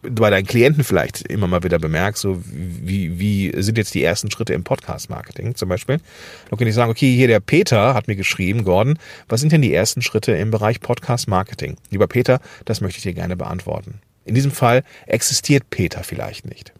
bei 0.01 0.29
deinen 0.29 0.45
Klienten 0.45 0.83
vielleicht 0.83 1.21
immer 1.27 1.47
mal 1.47 1.63
wieder 1.63 1.79
bemerkst, 1.79 2.21
so 2.21 2.41
wie, 2.45 3.19
wie 3.19 3.51
sind 3.61 3.77
jetzt 3.77 3.93
die 3.93 4.03
ersten 4.03 4.29
Schritte 4.29 4.53
im 4.53 4.63
Podcast-Marketing 4.63 5.55
zum 5.55 5.69
Beispiel. 5.69 5.97
Da 5.97 6.49
könnte 6.49 6.69
ich 6.69 6.75
sagen, 6.75 6.91
okay, 6.91 7.13
hier 7.15 7.27
der 7.27 7.39
Peter 7.39 7.93
hat 7.93 8.07
mir 8.07 8.15
geschrieben, 8.15 8.63
Gordon, 8.63 8.99
was 9.27 9.41
sind 9.41 9.51
denn 9.51 9.61
die 9.61 9.73
ersten 9.73 10.01
Schritte 10.01 10.33
im 10.33 10.51
Bereich 10.51 10.79
Podcast-Marketing? 10.81 11.77
Lieber 11.89 12.07
Peter, 12.07 12.39
das 12.65 12.81
möchte 12.81 12.97
ich 12.97 13.03
dir 13.03 13.13
gerne 13.13 13.35
beantworten. 13.35 13.99
In 14.25 14.35
diesem 14.35 14.51
Fall 14.51 14.83
existiert 15.07 15.69
Peter 15.69 16.03
vielleicht 16.03 16.45
nicht. 16.45 16.73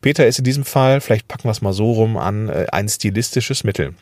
Peter 0.00 0.26
ist 0.26 0.38
in 0.38 0.44
diesem 0.44 0.64
Fall, 0.64 1.00
vielleicht 1.00 1.26
packen 1.28 1.44
wir 1.44 1.50
es 1.50 1.62
mal 1.62 1.72
so 1.72 1.92
rum 1.92 2.16
an, 2.16 2.48
äh, 2.48 2.66
ein 2.70 2.88
stilistisches 2.88 3.64
Mittel. 3.64 3.94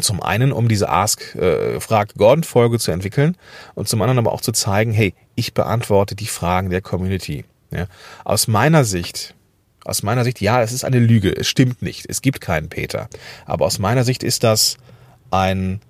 Zum 0.00 0.22
einen, 0.22 0.52
um 0.52 0.68
diese 0.68 0.88
Ask 0.88 1.34
äh, 1.34 1.80
Frag 1.80 2.14
Gordon 2.14 2.44
Folge 2.44 2.78
zu 2.78 2.92
entwickeln 2.92 3.36
und 3.74 3.88
zum 3.88 4.00
anderen 4.00 4.18
aber 4.18 4.32
auch 4.32 4.40
zu 4.40 4.52
zeigen, 4.52 4.92
hey, 4.92 5.14
ich 5.34 5.54
beantworte 5.54 6.14
die 6.14 6.26
Fragen 6.26 6.70
der 6.70 6.80
Community. 6.80 7.44
Ja. 7.70 7.86
Aus 8.24 8.48
meiner 8.48 8.84
Sicht, 8.84 9.34
aus 9.84 10.02
meiner 10.02 10.24
Sicht, 10.24 10.40
ja, 10.40 10.62
es 10.62 10.72
ist 10.72 10.84
eine 10.84 10.98
Lüge, 10.98 11.36
es 11.36 11.48
stimmt 11.48 11.82
nicht, 11.82 12.06
es 12.08 12.22
gibt 12.22 12.40
keinen 12.40 12.68
Peter. 12.68 13.08
Aber 13.46 13.66
aus 13.66 13.78
meiner 13.78 14.04
Sicht 14.04 14.22
ist 14.22 14.44
das 14.44 14.76
ein 15.30 15.80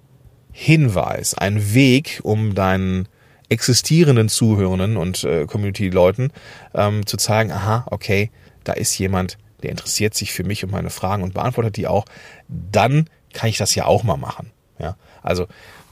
Hinweis, 0.52 1.34
ein 1.34 1.74
Weg, 1.74 2.20
um 2.22 2.54
deinen 2.54 3.08
existierenden 3.48 4.28
Zuhörenden 4.28 4.96
und 4.96 5.24
äh, 5.24 5.46
Community-Leuten 5.46 6.32
ähm, 6.74 7.06
zu 7.06 7.16
zeigen, 7.16 7.52
aha, 7.52 7.86
okay, 7.90 8.30
da 8.64 8.72
ist 8.72 8.98
jemand, 8.98 9.38
der 9.62 9.70
interessiert 9.70 10.14
sich 10.14 10.32
für 10.32 10.44
mich 10.44 10.64
und 10.64 10.70
meine 10.70 10.90
Fragen 10.90 11.22
und 11.22 11.34
beantwortet 11.34 11.76
die 11.76 11.86
auch. 11.86 12.04
Dann 12.48 13.08
kann 13.32 13.50
ich 13.50 13.58
das 13.58 13.74
ja 13.74 13.86
auch 13.86 14.02
mal 14.02 14.16
machen. 14.16 14.50
Ja, 14.78 14.96
also 15.22 15.46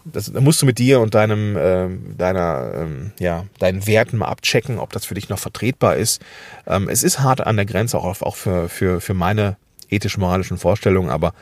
das, 0.04 0.32
da 0.32 0.40
musst 0.40 0.62
du 0.62 0.66
mit 0.66 0.78
dir 0.78 1.00
und 1.00 1.14
deinem, 1.14 1.56
ähm, 1.58 2.14
deiner, 2.16 2.72
ähm, 2.74 3.12
ja, 3.18 3.44
deinen 3.58 3.86
Werten 3.86 4.18
mal 4.18 4.26
abchecken, 4.26 4.78
ob 4.78 4.92
das 4.92 5.04
für 5.04 5.14
dich 5.14 5.28
noch 5.28 5.38
vertretbar 5.38 5.96
ist. 5.96 6.22
Ähm, 6.66 6.88
es 6.88 7.02
ist 7.02 7.20
hart 7.20 7.40
an 7.40 7.56
der 7.56 7.66
Grenze, 7.66 7.98
auch, 7.98 8.22
auch 8.22 8.36
für, 8.36 8.68
für, 8.68 9.00
für 9.00 9.14
meine 9.14 9.56
ethisch-moralischen 9.90 10.58
Vorstellungen, 10.58 11.10
aber 11.10 11.32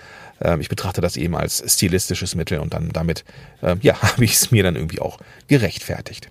ähm, 0.40 0.60
ich 0.60 0.68
betrachte 0.68 1.00
das 1.00 1.16
eben 1.16 1.36
als 1.36 1.62
stilistisches 1.66 2.34
Mittel 2.34 2.58
und 2.58 2.74
dann 2.74 2.90
damit, 2.90 3.24
ähm, 3.62 3.78
ja, 3.82 4.00
habe 4.02 4.24
ich 4.24 4.34
es 4.34 4.50
mir 4.50 4.62
dann 4.62 4.76
irgendwie 4.76 5.00
auch 5.00 5.18
gerechtfertigt. 5.48 6.28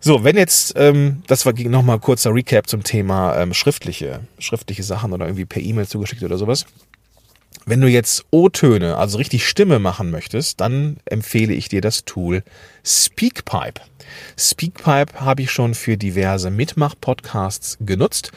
So, 0.00 0.24
wenn 0.24 0.36
jetzt, 0.36 0.74
ähm, 0.76 1.22
das 1.28 1.46
war 1.46 1.52
nochmal 1.52 2.00
kurzer 2.00 2.34
Recap 2.34 2.68
zum 2.68 2.82
Thema 2.82 3.36
ähm, 3.36 3.54
schriftliche, 3.54 4.20
schriftliche 4.38 4.82
Sachen 4.82 5.12
oder 5.12 5.26
irgendwie 5.26 5.44
per 5.44 5.62
E-Mail 5.62 5.86
zugeschickt 5.86 6.24
oder 6.24 6.38
sowas. 6.38 6.66
Wenn 7.64 7.80
du 7.80 7.88
jetzt 7.88 8.24
O-Töne, 8.30 8.96
also 8.96 9.18
richtig 9.18 9.46
Stimme 9.46 9.78
machen 9.78 10.10
möchtest, 10.10 10.60
dann 10.60 10.96
empfehle 11.04 11.54
ich 11.54 11.68
dir 11.68 11.80
das 11.80 12.04
Tool 12.04 12.42
Speakpipe. 12.84 13.80
Speakpipe 14.36 15.20
habe 15.20 15.42
ich 15.42 15.50
schon 15.50 15.74
für 15.74 15.96
diverse 15.96 16.50
Mitmach-Podcasts 16.50 17.78
genutzt. 17.80 18.32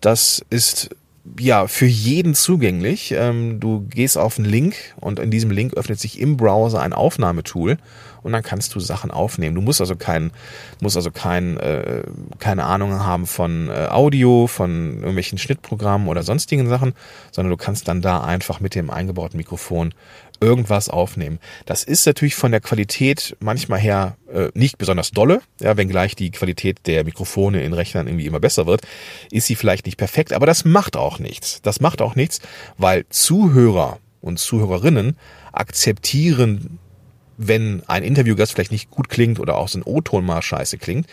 Das 0.00 0.44
ist 0.50 0.90
ja 1.38 1.66
für 1.66 1.86
jeden 1.86 2.34
zugänglich. 2.34 3.12
Ähm, 3.12 3.60
du 3.60 3.80
gehst 3.88 4.16
auf 4.16 4.38
einen 4.38 4.48
Link 4.48 4.76
und 4.96 5.18
in 5.18 5.30
diesem 5.30 5.50
Link 5.50 5.74
öffnet 5.74 6.00
sich 6.00 6.18
im 6.20 6.36
Browser 6.36 6.80
ein 6.80 6.92
Aufnahmetool 6.92 7.76
und 8.22 8.32
dann 8.32 8.42
kannst 8.42 8.74
du 8.74 8.80
Sachen 8.80 9.10
aufnehmen. 9.10 9.54
Du 9.54 9.60
musst 9.60 9.80
also 9.80 9.96
kein, 9.96 10.30
musst 10.80 10.96
also 10.96 11.10
kein, 11.10 11.56
äh, 11.58 12.02
keine 12.38 12.64
Ahnung 12.64 13.00
haben 13.00 13.26
von 13.26 13.68
äh, 13.68 13.88
Audio, 13.90 14.46
von 14.46 14.96
irgendwelchen 14.96 15.38
Schnittprogrammen 15.38 16.08
oder 16.08 16.22
sonstigen 16.22 16.68
Sachen, 16.68 16.94
sondern 17.30 17.50
du 17.50 17.56
kannst 17.56 17.88
dann 17.88 18.02
da 18.02 18.22
einfach 18.22 18.60
mit 18.60 18.74
dem 18.74 18.90
eingebauten 18.90 19.36
Mikrofon 19.36 19.92
irgendwas 20.40 20.88
aufnehmen. 20.88 21.38
Das 21.66 21.84
ist 21.84 22.06
natürlich 22.06 22.34
von 22.34 22.50
der 22.50 22.60
Qualität 22.60 23.36
manchmal 23.40 23.78
her 23.78 24.16
äh, 24.32 24.48
nicht 24.54 24.78
besonders 24.78 25.10
dolle, 25.10 25.42
ja, 25.60 25.76
wenngleich 25.76 26.16
die 26.16 26.30
Qualität 26.30 26.78
der 26.86 27.04
Mikrofone 27.04 27.62
in 27.62 27.72
Rechnern 27.72 28.06
irgendwie 28.06 28.26
immer 28.26 28.40
besser 28.40 28.66
wird, 28.66 28.82
ist 29.30 29.46
sie 29.46 29.56
vielleicht 29.56 29.86
nicht 29.86 29.98
perfekt, 29.98 30.32
aber 30.32 30.46
das 30.46 30.64
macht 30.64 30.96
auch 30.96 31.18
nichts. 31.18 31.60
Das 31.62 31.80
macht 31.80 32.02
auch 32.02 32.14
nichts, 32.14 32.40
weil 32.78 33.04
Zuhörer 33.10 33.98
und 34.20 34.38
Zuhörerinnen 34.38 35.16
akzeptieren 35.52 36.78
wenn 37.42 37.82
ein 37.86 38.04
Interviewgast 38.04 38.52
vielleicht 38.52 38.70
nicht 38.70 38.90
gut 38.90 39.08
klingt 39.08 39.40
oder 39.40 39.56
auch 39.56 39.68
so 39.68 39.78
ein 39.78 39.82
O-Ton 39.82 40.26
mal 40.26 40.42
scheiße 40.42 40.76
klingt, 40.76 41.06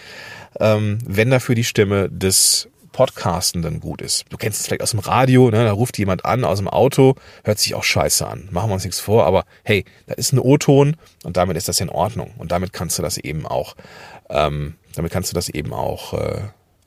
ähm, 0.59 0.99
wenn 1.05 1.29
dafür 1.29 1.55
die 1.55 1.63
Stimme 1.63 2.09
des 2.09 2.67
Podcastenden 2.97 3.79
gut 3.79 4.01
ist. 4.01 4.25
Du 4.31 4.37
kennst 4.37 4.59
es 4.59 4.65
vielleicht 4.65 4.81
aus 4.81 4.89
dem 4.89 5.01
Radio, 5.01 5.51
ne? 5.51 5.65
da 5.65 5.71
ruft 5.71 5.99
jemand 5.99 6.25
an 6.25 6.43
aus 6.43 6.57
dem 6.57 6.67
Auto, 6.67 7.13
hört 7.43 7.59
sich 7.59 7.75
auch 7.75 7.83
scheiße 7.83 8.25
an. 8.25 8.49
Machen 8.49 8.71
wir 8.71 8.73
uns 8.73 8.85
nichts 8.85 8.99
vor, 8.99 9.27
aber 9.27 9.45
hey, 9.63 9.85
da 10.07 10.15
ist 10.15 10.33
ein 10.33 10.39
O-Ton 10.39 10.95
und 11.23 11.37
damit 11.37 11.57
ist 11.57 11.67
das 11.67 11.79
in 11.79 11.89
Ordnung. 11.89 12.33
Und 12.39 12.51
damit 12.51 12.73
kannst 12.73 12.97
du 12.97 13.03
das 13.03 13.19
eben 13.19 13.45
auch, 13.45 13.75
ähm, 14.31 14.77
damit 14.95 15.11
kannst 15.11 15.29
du 15.29 15.35
das 15.35 15.47
eben 15.47 15.73
auch 15.73 16.15
äh, 16.15 16.41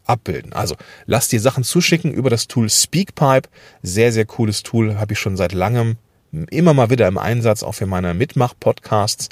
abbilden. 0.04 0.52
Also 0.52 0.74
lass 1.06 1.28
dir 1.28 1.40
Sachen 1.40 1.62
zuschicken 1.62 2.12
über 2.12 2.28
das 2.28 2.48
Tool 2.48 2.68
Speakpipe. 2.68 3.48
Sehr, 3.84 4.10
sehr 4.10 4.24
cooles 4.24 4.64
Tool, 4.64 4.98
habe 4.98 5.12
ich 5.12 5.20
schon 5.20 5.36
seit 5.36 5.52
langem 5.52 5.96
immer 6.32 6.74
mal 6.74 6.90
wieder 6.90 7.06
im 7.06 7.18
Einsatz, 7.18 7.62
auch 7.62 7.76
für 7.76 7.86
meine 7.86 8.14
Mitmach-Podcasts. 8.14 9.28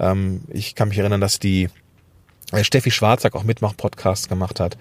Ähm, 0.00 0.42
ich 0.48 0.74
kann 0.74 0.88
mich 0.88 0.98
erinnern, 0.98 1.20
dass 1.20 1.38
die 1.38 1.68
äh, 2.52 2.62
Steffi 2.62 2.90
Schwarzack 2.90 3.34
auch 3.34 3.44
Mitmach-Podcasts 3.44 4.28
gemacht 4.28 4.60
hat. 4.60 4.76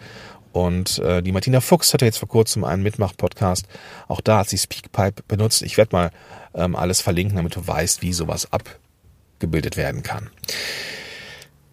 Und 0.55 0.99
äh, 0.99 1.21
die 1.21 1.33
Martina 1.33 1.59
Fuchs 1.59 1.93
hatte 1.93 2.05
jetzt 2.05 2.17
vor 2.17 2.29
kurzem 2.29 2.63
einen 2.63 2.81
Mitmach-Podcast. 2.81 3.65
Auch 4.07 4.21
da 4.21 4.37
hat 4.37 4.47
sie 4.47 4.57
Speakpipe 4.57 5.21
benutzt. 5.27 5.61
Ich 5.61 5.75
werde 5.75 5.93
mal 5.93 6.11
ähm, 6.53 6.77
alles 6.77 7.01
verlinken, 7.01 7.35
damit 7.35 7.57
du 7.57 7.67
weißt, 7.67 8.01
wie 8.01 8.13
sowas 8.13 8.47
abgebildet 8.53 9.75
werden 9.75 10.01
kann. 10.01 10.29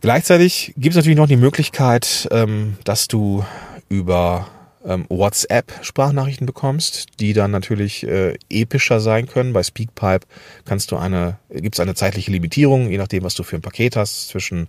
Gleichzeitig 0.01 0.75
gibt 0.77 0.95
es 0.95 0.97
natürlich 0.97 1.17
noch 1.17 1.29
die 1.29 1.37
Möglichkeit, 1.37 2.27
ähm, 2.33 2.77
dass 2.83 3.07
du 3.07 3.45
über 3.89 4.49
ähm, 4.85 5.07
WhatsApp-Sprachnachrichten 5.09 6.49
bekommst, 6.49 7.21
die 7.21 7.35
dann 7.35 7.53
natürlich 7.53 8.05
äh, 8.05 8.37
epischer 8.51 8.99
sein 8.99 9.29
können. 9.29 9.53
Bei 9.53 9.63
Speakpipe 9.63 10.27
kannst 10.65 10.91
du 10.91 10.97
eine, 10.97 11.39
gibt 11.51 11.77
es 11.77 11.81
eine 11.81 11.95
zeitliche 11.95 12.33
Limitierung, 12.33 12.91
je 12.91 12.99
nachdem, 12.99 13.23
was 13.23 13.37
du 13.37 13.45
für 13.45 13.55
ein 13.55 13.63
Paket 13.63 13.95
hast, 13.95 14.27
zwischen, 14.27 14.67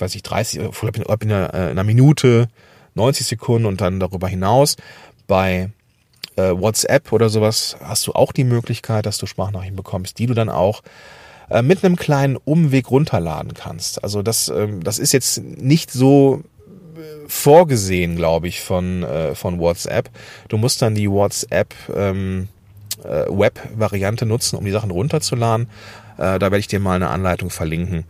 weiß 0.00 0.16
ich, 0.16 0.24
30, 0.24 0.58
äh, 0.58 0.64
in 0.64 1.32
einer, 1.32 1.54
äh, 1.54 1.58
in 1.66 1.70
einer 1.70 1.84
Minute, 1.84 2.48
90 2.96 3.26
Sekunden 3.26 3.66
und 3.66 3.80
dann 3.80 4.00
darüber 4.00 4.28
hinaus. 4.28 4.76
Bei 5.26 5.70
äh, 6.36 6.50
WhatsApp 6.50 7.12
oder 7.12 7.28
sowas 7.28 7.76
hast 7.82 8.06
du 8.06 8.12
auch 8.12 8.32
die 8.32 8.44
Möglichkeit, 8.44 9.06
dass 9.06 9.18
du 9.18 9.26
Sprachnachrichten 9.26 9.76
bekommst, 9.76 10.18
die 10.18 10.26
du 10.26 10.34
dann 10.34 10.48
auch 10.48 10.82
äh, 11.50 11.62
mit 11.62 11.84
einem 11.84 11.96
kleinen 11.96 12.36
Umweg 12.36 12.90
runterladen 12.90 13.54
kannst. 13.54 14.02
Also 14.02 14.22
das, 14.22 14.48
ähm, 14.48 14.82
das 14.82 14.98
ist 14.98 15.12
jetzt 15.12 15.42
nicht 15.42 15.90
so 15.90 16.42
vorgesehen, 17.28 18.16
glaube 18.16 18.48
ich, 18.48 18.60
von, 18.60 19.02
äh, 19.02 19.34
von 19.34 19.58
WhatsApp. 19.58 20.10
Du 20.48 20.56
musst 20.58 20.82
dann 20.82 20.94
die 20.94 21.10
WhatsApp 21.10 21.74
ähm, 21.94 22.48
äh, 23.04 23.24
Web-Variante 23.28 24.26
nutzen, 24.26 24.56
um 24.56 24.64
die 24.64 24.70
Sachen 24.70 24.90
runterzuladen. 24.90 25.68
Äh, 26.18 26.38
da 26.38 26.40
werde 26.40 26.58
ich 26.58 26.68
dir 26.68 26.80
mal 26.80 26.96
eine 26.96 27.08
Anleitung 27.08 27.50
verlinken. 27.50 28.04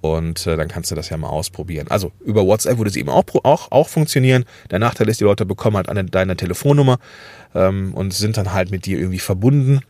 Und 0.00 0.46
äh, 0.46 0.56
dann 0.56 0.68
kannst 0.68 0.90
du 0.90 0.94
das 0.94 1.10
ja 1.10 1.16
mal 1.16 1.28
ausprobieren. 1.28 1.88
Also 1.88 2.12
über 2.24 2.46
WhatsApp 2.46 2.78
würde 2.78 2.90
es 2.90 2.96
eben 2.96 3.10
auch, 3.10 3.24
auch, 3.44 3.70
auch 3.70 3.88
funktionieren. 3.88 4.44
Der 4.70 4.78
Nachteil 4.78 5.08
ist, 5.08 5.20
die 5.20 5.24
Leute 5.24 5.44
bekommen 5.44 5.76
halt 5.76 5.88
eine, 5.88 6.04
deine 6.04 6.36
Telefonnummer 6.36 6.98
ähm, 7.54 7.94
und 7.94 8.14
sind 8.14 8.36
dann 8.36 8.52
halt 8.52 8.70
mit 8.70 8.86
dir 8.86 8.98
irgendwie 8.98 9.18
verbunden. 9.18 9.80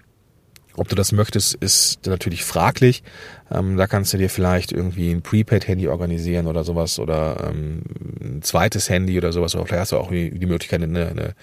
Ob 0.77 0.89
du 0.89 0.95
das 0.95 1.13
möchtest, 1.13 1.55
ist 1.55 2.07
natürlich 2.07 2.45
fraglich. 2.45 3.03
Ähm, 3.51 3.77
da 3.77 3.87
kannst 3.87 4.13
du 4.13 4.19
dir 4.19 4.31
vielleicht 4.31 4.73
irgendwie 4.73 5.11
ein 5.11 5.23
Prepaid-Handy 5.23 5.89
organisieren 5.89 6.47
oder 6.47 6.65
sowas 6.65 6.99
oder 6.99 7.51
ähm, 7.51 7.83
ein 8.21 8.43
zweites 8.43 8.89
Handy 8.89 9.19
oder 9.19 9.33
sowas. 9.33 9.55
Oder 9.55 9.67
vielleicht 9.67 9.81
hast 9.81 9.93
du 9.93 9.99
auch 9.99 10.11
die, 10.11 10.31
Möglichkeit, 10.47 10.83
eine, 10.83 11.09
eine 11.09 11.35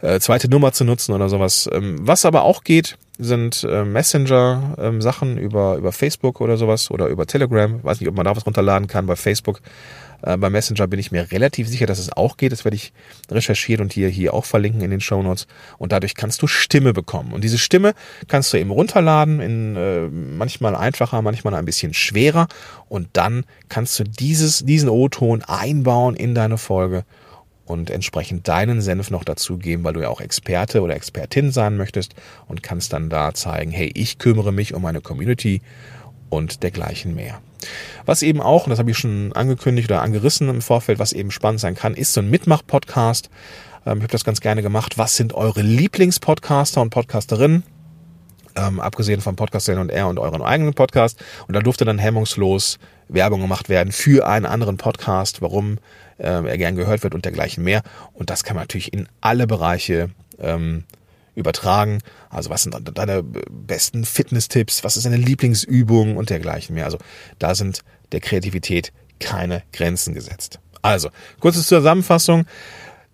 äh, 0.00 0.20
zweite 0.20 0.48
Nummer 0.48 0.72
zu 0.72 0.84
nutzen 0.84 1.12
oder 1.12 1.28
sowas. 1.28 1.68
Ähm, 1.72 1.96
was 2.00 2.24
aber 2.24 2.42
auch 2.42 2.64
geht, 2.64 2.98
sind 3.18 3.64
äh, 3.68 3.84
Messenger-Sachen 3.84 5.36
ähm, 5.36 5.38
über, 5.38 5.76
über 5.76 5.92
Facebook 5.92 6.40
oder 6.40 6.56
sowas 6.56 6.90
oder 6.90 7.08
über 7.08 7.26
Telegram. 7.26 7.82
Weiß 7.82 8.00
nicht, 8.00 8.08
ob 8.08 8.14
man 8.14 8.24
da 8.24 8.36
was 8.36 8.46
runterladen 8.46 8.86
kann. 8.86 9.06
Bei 9.06 9.16
Facebook 9.16 9.60
äh, 10.22 10.36
bei 10.36 10.50
Messenger 10.50 10.86
bin 10.86 11.00
ich 11.00 11.12
mir 11.12 11.30
relativ 11.30 11.68
sicher, 11.68 11.86
dass 11.86 11.98
es 11.98 12.12
auch 12.12 12.36
geht. 12.36 12.52
Das 12.52 12.64
werde 12.64 12.76
ich 12.76 12.92
recherchieren 13.30 13.82
und 13.82 13.92
hier, 13.92 14.08
hier 14.08 14.34
auch 14.34 14.44
verlinken 14.44 14.82
in 14.82 14.90
den 14.90 15.00
Show 15.00 15.22
Notes. 15.22 15.46
Und 15.78 15.92
dadurch 15.92 16.14
kannst 16.14 16.42
du 16.42 16.46
Stimme 16.46 16.92
bekommen. 16.92 17.32
Und 17.32 17.44
diese 17.44 17.58
Stimme 17.58 17.94
kannst 18.26 18.52
du 18.52 18.56
eben 18.56 18.70
runterladen, 18.70 19.40
in 19.40 19.76
äh, 19.76 20.08
manchmal 20.08 20.74
einfacher, 20.74 21.22
manchmal 21.22 21.54
ein 21.54 21.64
bisschen 21.64 21.94
schwerer. 21.94 22.48
Und 22.88 23.08
dann 23.12 23.44
kannst 23.68 23.98
du 23.98 24.04
dieses, 24.04 24.64
diesen 24.64 24.88
O-Ton 24.88 25.42
einbauen 25.42 26.16
in 26.16 26.34
deine 26.34 26.58
Folge 26.58 27.04
und 27.68 27.90
entsprechend 27.90 28.48
deinen 28.48 28.80
Senf 28.80 29.10
noch 29.10 29.24
dazugeben, 29.24 29.84
weil 29.84 29.92
du 29.92 30.00
ja 30.00 30.08
auch 30.08 30.20
Experte 30.20 30.82
oder 30.82 30.96
Expertin 30.96 31.52
sein 31.52 31.76
möchtest 31.76 32.14
und 32.46 32.62
kannst 32.62 32.92
dann 32.92 33.10
da 33.10 33.34
zeigen, 33.34 33.70
hey, 33.70 33.90
ich 33.94 34.18
kümmere 34.18 34.52
mich 34.52 34.74
um 34.74 34.82
meine 34.82 35.00
Community 35.00 35.60
und 36.30 36.62
dergleichen 36.62 37.14
mehr. 37.14 37.40
Was 38.06 38.22
eben 38.22 38.40
auch, 38.40 38.64
und 38.64 38.70
das 38.70 38.78
habe 38.78 38.90
ich 38.90 38.98
schon 38.98 39.32
angekündigt 39.32 39.90
oder 39.90 40.02
angerissen 40.02 40.48
im 40.48 40.62
Vorfeld, 40.62 40.98
was 40.98 41.12
eben 41.12 41.30
spannend 41.30 41.60
sein 41.60 41.74
kann, 41.74 41.94
ist 41.94 42.12
so 42.14 42.20
ein 42.20 42.30
Mitmach-Podcast. 42.30 43.30
Ähm, 43.84 43.98
ich 43.98 44.02
habe 44.02 44.12
das 44.12 44.24
ganz 44.24 44.40
gerne 44.40 44.62
gemacht. 44.62 44.98
Was 44.98 45.16
sind 45.16 45.34
eure 45.34 45.62
Lieblingspodcaster 45.62 46.80
und 46.80 46.90
Podcasterinnen? 46.90 47.77
Ähm, 48.58 48.80
abgesehen 48.80 49.20
vom 49.20 49.36
Podcast 49.36 49.68
und 49.68 49.90
R 49.90 50.08
und 50.08 50.18
euren 50.18 50.42
eigenen 50.42 50.74
Podcast. 50.74 51.22
Und 51.46 51.54
da 51.54 51.60
durfte 51.60 51.84
dann 51.84 51.98
hemmungslos 51.98 52.78
Werbung 53.08 53.40
gemacht 53.40 53.68
werden 53.68 53.92
für 53.92 54.26
einen 54.26 54.46
anderen 54.46 54.78
Podcast, 54.78 55.40
warum 55.42 55.78
ähm, 56.18 56.46
er 56.46 56.58
gern 56.58 56.74
gehört 56.74 57.04
wird 57.04 57.14
und 57.14 57.24
dergleichen 57.24 57.62
mehr. 57.62 57.82
Und 58.14 58.30
das 58.30 58.42
kann 58.42 58.56
man 58.56 58.64
natürlich 58.64 58.92
in 58.92 59.08
alle 59.20 59.46
Bereiche 59.46 60.10
ähm, 60.40 60.84
übertragen. 61.36 62.00
Also 62.30 62.50
was 62.50 62.64
sind 62.64 62.76
deine 62.94 63.22
besten 63.22 64.04
Fitness-Tipps? 64.04 64.82
Was 64.82 64.96
ist 64.96 65.06
deine 65.06 65.16
Lieblingsübung 65.16 66.16
und 66.16 66.30
dergleichen 66.30 66.74
mehr? 66.74 66.84
Also 66.84 66.98
da 67.38 67.54
sind 67.54 67.82
der 68.10 68.20
Kreativität 68.20 68.92
keine 69.20 69.62
Grenzen 69.72 70.14
gesetzt. 70.14 70.58
Also, 70.82 71.10
kurze 71.40 71.64
Zusammenfassung. 71.64 72.44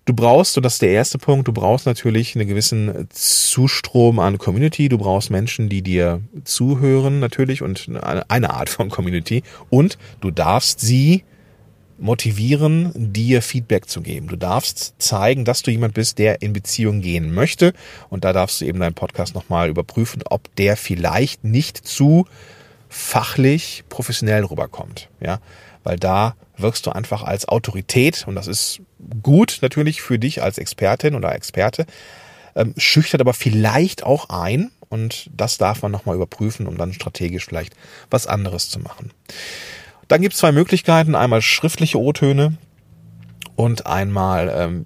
Du 0.05 0.13
brauchst, 0.13 0.55
und 0.55 0.63
das 0.63 0.73
ist 0.73 0.83
der 0.83 0.91
erste 0.91 1.17
Punkt, 1.17 1.47
du 1.47 1.51
brauchst 1.51 1.87
natürlich 1.87 2.35
einen 2.35 2.47
gewissen 2.47 3.07
Zustrom 3.09 4.19
an 4.19 4.37
Community. 4.37 4.87
Du 4.87 4.99
brauchst 4.99 5.31
Menschen, 5.31 5.67
die 5.67 5.81
dir 5.81 6.21
zuhören 6.43 7.19
natürlich 7.19 7.63
und 7.63 7.89
eine 8.03 8.51
Art 8.51 8.69
von 8.69 8.89
Community. 8.89 9.41
Und 9.71 9.97
du 10.21 10.29
darfst 10.29 10.79
sie 10.79 11.23
motivieren, 11.97 12.91
dir 12.93 13.41
Feedback 13.41 13.89
zu 13.89 14.01
geben. 14.01 14.27
Du 14.27 14.35
darfst 14.35 14.93
zeigen, 14.99 15.43
dass 15.43 15.63
du 15.63 15.71
jemand 15.71 15.95
bist, 15.95 16.19
der 16.19 16.43
in 16.43 16.53
Beziehung 16.53 17.01
gehen 17.01 17.33
möchte. 17.33 17.73
Und 18.09 18.25
da 18.25 18.33
darfst 18.33 18.61
du 18.61 18.65
eben 18.65 18.79
deinen 18.79 18.93
Podcast 18.93 19.33
nochmal 19.33 19.69
überprüfen, 19.69 20.21
ob 20.29 20.53
der 20.55 20.77
vielleicht 20.77 21.43
nicht 21.43 21.77
zu 21.77 22.25
fachlich 22.89 23.83
professionell 23.89 24.43
rüberkommt. 24.43 25.09
Ja, 25.19 25.39
weil 25.85 25.97
da 25.97 26.35
wirkst 26.57 26.85
du 26.85 26.91
einfach 26.91 27.23
als 27.23 27.47
Autorität 27.47 28.25
und 28.27 28.35
das 28.35 28.47
ist 28.47 28.81
gut 29.23 29.59
natürlich 29.61 30.01
für 30.01 30.19
dich 30.19 30.43
als 30.43 30.57
Expertin 30.57 31.15
oder 31.15 31.33
Experte, 31.33 31.85
ähm, 32.55 32.73
schüchtert 32.75 33.21
aber 33.21 33.33
vielleicht 33.33 34.03
auch 34.03 34.29
ein 34.29 34.71
und 34.89 35.29
das 35.33 35.57
darf 35.57 35.81
man 35.81 35.91
nochmal 35.91 36.15
überprüfen, 36.15 36.67
um 36.67 36.77
dann 36.77 36.93
strategisch 36.93 37.45
vielleicht 37.45 37.75
was 38.09 38.27
anderes 38.27 38.69
zu 38.69 38.79
machen. 38.79 39.11
Dann 40.07 40.21
gibt 40.21 40.33
es 40.33 40.39
zwei 40.39 40.51
Möglichkeiten, 40.51 41.15
einmal 41.15 41.41
schriftliche 41.41 41.99
O-Töne 41.99 42.57
und 43.55 43.85
einmal 43.85 44.53
ähm, 44.55 44.85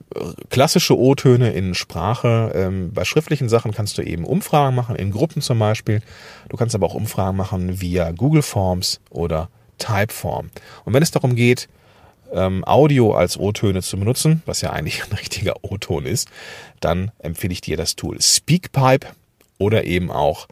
klassische 0.49 0.97
O-Töne 0.97 1.51
in 1.51 1.75
Sprache. 1.75 2.51
Ähm, 2.53 2.91
bei 2.93 3.03
schriftlichen 3.03 3.49
Sachen 3.49 3.73
kannst 3.73 3.97
du 3.97 4.01
eben 4.01 4.25
Umfragen 4.25 4.75
machen, 4.75 4.95
in 4.95 5.11
Gruppen 5.11 5.41
zum 5.41 5.59
Beispiel. 5.59 6.01
Du 6.49 6.57
kannst 6.57 6.75
aber 6.75 6.85
auch 6.85 6.93
Umfragen 6.93 7.37
machen 7.37 7.81
via 7.81 8.11
Google 8.11 8.43
Forms 8.43 9.01
oder 9.09 9.49
Typeform. 9.79 10.51
Und 10.85 10.93
wenn 10.93 11.03
es 11.03 11.11
darum 11.11 11.35
geht, 11.35 11.67
ähm, 12.31 12.63
Audio 12.65 13.13
als 13.13 13.39
O-Töne 13.39 13.81
zu 13.81 13.97
benutzen, 13.97 14.43
was 14.45 14.61
ja 14.61 14.71
eigentlich 14.71 15.03
ein 15.09 15.17
richtiger 15.17 15.55
O-Ton 15.63 16.05
ist, 16.05 16.29
dann 16.79 17.11
empfehle 17.19 17.53
ich 17.53 17.61
dir 17.61 17.77
das 17.77 17.95
Tool 17.95 18.21
Speakpipe 18.21 19.07
oder 19.57 19.83
eben 19.83 20.11
auch 20.11 20.47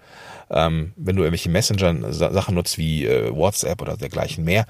ähm, 0.50 0.94
wenn 0.96 1.16
du 1.16 1.24
irgendwelche 1.24 1.50
Messenger-Sachen 1.50 2.56
nutzt 2.56 2.78
wie 2.78 3.06
äh, 3.06 3.36
WhatsApp 3.36 3.82
oder 3.82 3.98
dergleichen 3.98 4.44
mehr. 4.44 4.66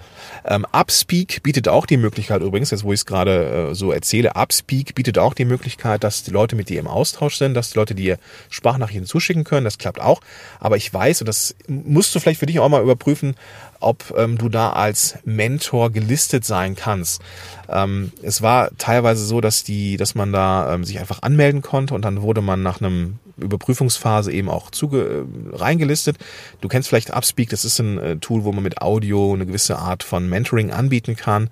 Ähm, 0.46 0.66
Upspeak 0.72 1.44
bietet 1.44 1.68
auch 1.68 1.86
die 1.86 1.98
Möglichkeit, 1.98 2.42
übrigens, 2.42 2.72
jetzt 2.72 2.84
wo 2.84 2.94
ich 2.94 3.02
es 3.02 3.06
gerade 3.06 3.70
äh, 3.72 3.76
so 3.76 3.92
erzähle, 3.92 4.36
Upspeak 4.36 4.96
bietet 4.96 5.18
auch 5.18 5.34
die 5.34 5.46
Möglichkeit, 5.46 6.04
dass 6.04 6.24
die 6.24 6.32
Leute 6.32 6.56
mit 6.56 6.70
dir 6.70 6.80
im 6.80 6.88
Austausch 6.88 7.36
sind, 7.36 7.54
dass 7.54 7.72
die 7.72 7.78
Leute 7.78 7.96
dir 7.96 8.18
Sprachnachrichten 8.50 9.06
zuschicken 9.06 9.44
können. 9.44 9.66
Das 9.66 9.78
klappt 9.78 10.02
auch. 10.02 10.22
Aber 10.60 10.78
ich 10.78 10.92
weiß, 10.92 11.22
und 11.22 11.28
das 11.28 11.56
musst 11.68 12.14
du 12.16 12.20
vielleicht 12.20 12.40
für 12.40 12.46
dich 12.48 12.60
auch 12.60 12.70
mal 12.70 12.82
überprüfen, 12.82 13.36
ob 13.80 14.14
ähm, 14.18 14.38
du 14.38 14.50
da 14.50 14.72
als 14.72 15.18
Mentor 15.26 15.92
gelistet 15.92 16.46
sein 16.46 16.76
kannst. 16.76 17.22
Ähm, 17.70 18.12
es 18.22 18.42
war 18.42 18.70
teilweise 18.78 19.26
so, 19.26 19.42
dass 19.42 19.64
die, 19.64 19.98
dass 19.98 20.16
man 20.16 20.32
da 20.32 20.74
ähm, 20.74 20.84
sich 20.84 21.00
einfach 21.00 21.22
anmelden 21.22 21.62
konnte 21.62 21.94
und 21.94 22.04
dann 22.04 22.22
wurde 22.22 22.42
man 22.42 22.64
nach 22.64 22.82
einem 22.82 23.20
Überprüfungsphase 23.38 24.32
eben 24.32 24.50
auch 24.50 24.72
zuge 24.72 25.26
äh, 25.26 25.56
reingelistet. 25.56 26.18
Du 26.62 26.68
kennst 26.68 26.90
vielleicht 26.90 27.16
Upspeak, 27.16 27.50
das 27.50 27.66
ist 27.66 27.80
ein 27.80 27.98
äh, 27.98 28.18
Tool, 28.18 28.44
wo 28.44 28.52
man 28.52 28.64
mit 28.64 28.82
Audio 28.82 29.34
eine 29.34 29.46
gewisse 29.46 29.78
Art 29.78 30.04
von 30.04 30.28
Mentoring 30.28 30.72
anbieten 30.72 31.16
kann. 31.16 31.50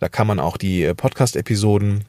Da 0.00 0.08
kann 0.08 0.26
man 0.26 0.40
auch 0.40 0.56
die 0.56 0.84
äh, 0.84 0.94
Podcast-Episoden 0.94 2.04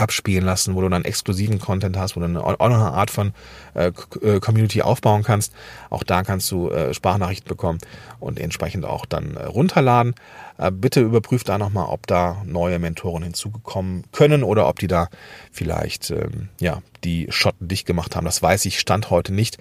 abspielen 0.00 0.44
lassen, 0.44 0.74
wo 0.74 0.80
du 0.80 0.88
dann 0.88 1.04
exklusiven 1.04 1.58
Content 1.58 1.96
hast, 1.96 2.16
wo 2.16 2.20
du 2.20 2.26
eine, 2.26 2.42
auch 2.42 2.56
noch 2.58 2.76
eine 2.76 2.92
Art 2.92 3.10
von 3.10 3.32
äh, 3.74 3.92
äh, 4.22 4.40
Community 4.40 4.82
aufbauen 4.82 5.22
kannst. 5.22 5.52
Auch 5.90 6.02
da 6.02 6.22
kannst 6.22 6.50
du 6.50 6.70
äh, 6.70 6.94
Sprachnachrichten 6.94 7.48
bekommen 7.48 7.78
und 8.18 8.38
entsprechend 8.38 8.84
auch 8.84 9.06
dann 9.06 9.36
äh, 9.36 9.44
runterladen. 9.44 10.14
Äh, 10.58 10.70
bitte 10.70 11.00
überprüf 11.00 11.44
da 11.44 11.58
nochmal, 11.58 11.86
ob 11.88 12.06
da 12.06 12.42
neue 12.44 12.78
Mentoren 12.78 13.22
hinzugekommen 13.22 14.04
können 14.12 14.42
oder 14.42 14.68
ob 14.68 14.78
die 14.78 14.88
da 14.88 15.08
vielleicht 15.52 16.10
ähm, 16.10 16.48
ja 16.60 16.82
die 17.04 17.26
Schotten 17.30 17.68
dicht 17.68 17.86
gemacht 17.86 18.16
haben. 18.16 18.24
Das 18.24 18.42
weiß 18.42 18.64
ich, 18.66 18.78
stand 18.78 19.10
heute 19.10 19.32
nicht. 19.32 19.58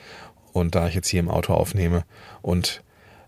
Und 0.52 0.76
da 0.76 0.88
ich 0.88 0.96
jetzt 0.96 1.08
hier 1.08 1.20
im 1.20 1.30
Auto 1.30 1.54
aufnehme 1.54 2.04
und 2.42 2.82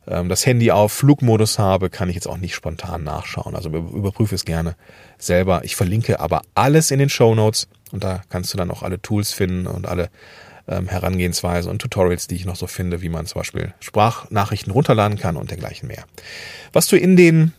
das 0.05 0.45
Handy 0.45 0.71
auf 0.71 0.91
Flugmodus 0.91 1.59
habe, 1.59 1.89
kann 1.89 2.09
ich 2.09 2.15
jetzt 2.15 2.27
auch 2.27 2.37
nicht 2.37 2.55
spontan 2.55 3.03
nachschauen. 3.03 3.55
Also 3.55 3.69
überprüfe 3.69 4.33
es 4.33 4.45
gerne 4.45 4.75
selber. 5.17 5.61
Ich 5.63 5.75
verlinke 5.75 6.19
aber 6.19 6.41
alles 6.55 6.91
in 6.91 6.99
den 6.99 7.09
Show 7.09 7.35
Notes 7.35 7.67
und 7.91 8.03
da 8.03 8.21
kannst 8.29 8.53
du 8.53 8.57
dann 8.57 8.71
auch 8.71 8.81
alle 8.81 9.01
Tools 9.01 9.31
finden 9.31 9.67
und 9.67 9.87
alle 9.87 10.09
ähm, 10.67 10.87
Herangehensweise 10.87 11.69
und 11.69 11.79
Tutorials, 11.79 12.27
die 12.27 12.35
ich 12.35 12.45
noch 12.45 12.55
so 12.55 12.67
finde, 12.67 13.01
wie 13.01 13.09
man 13.09 13.25
zum 13.25 13.39
Beispiel 13.39 13.73
Sprachnachrichten 13.79 14.71
runterladen 14.71 15.17
kann 15.17 15.37
und 15.37 15.51
dergleichen 15.51 15.87
mehr. 15.87 16.05
Was 16.73 16.87
du 16.87 16.97
in 16.97 17.15
den 17.15 17.53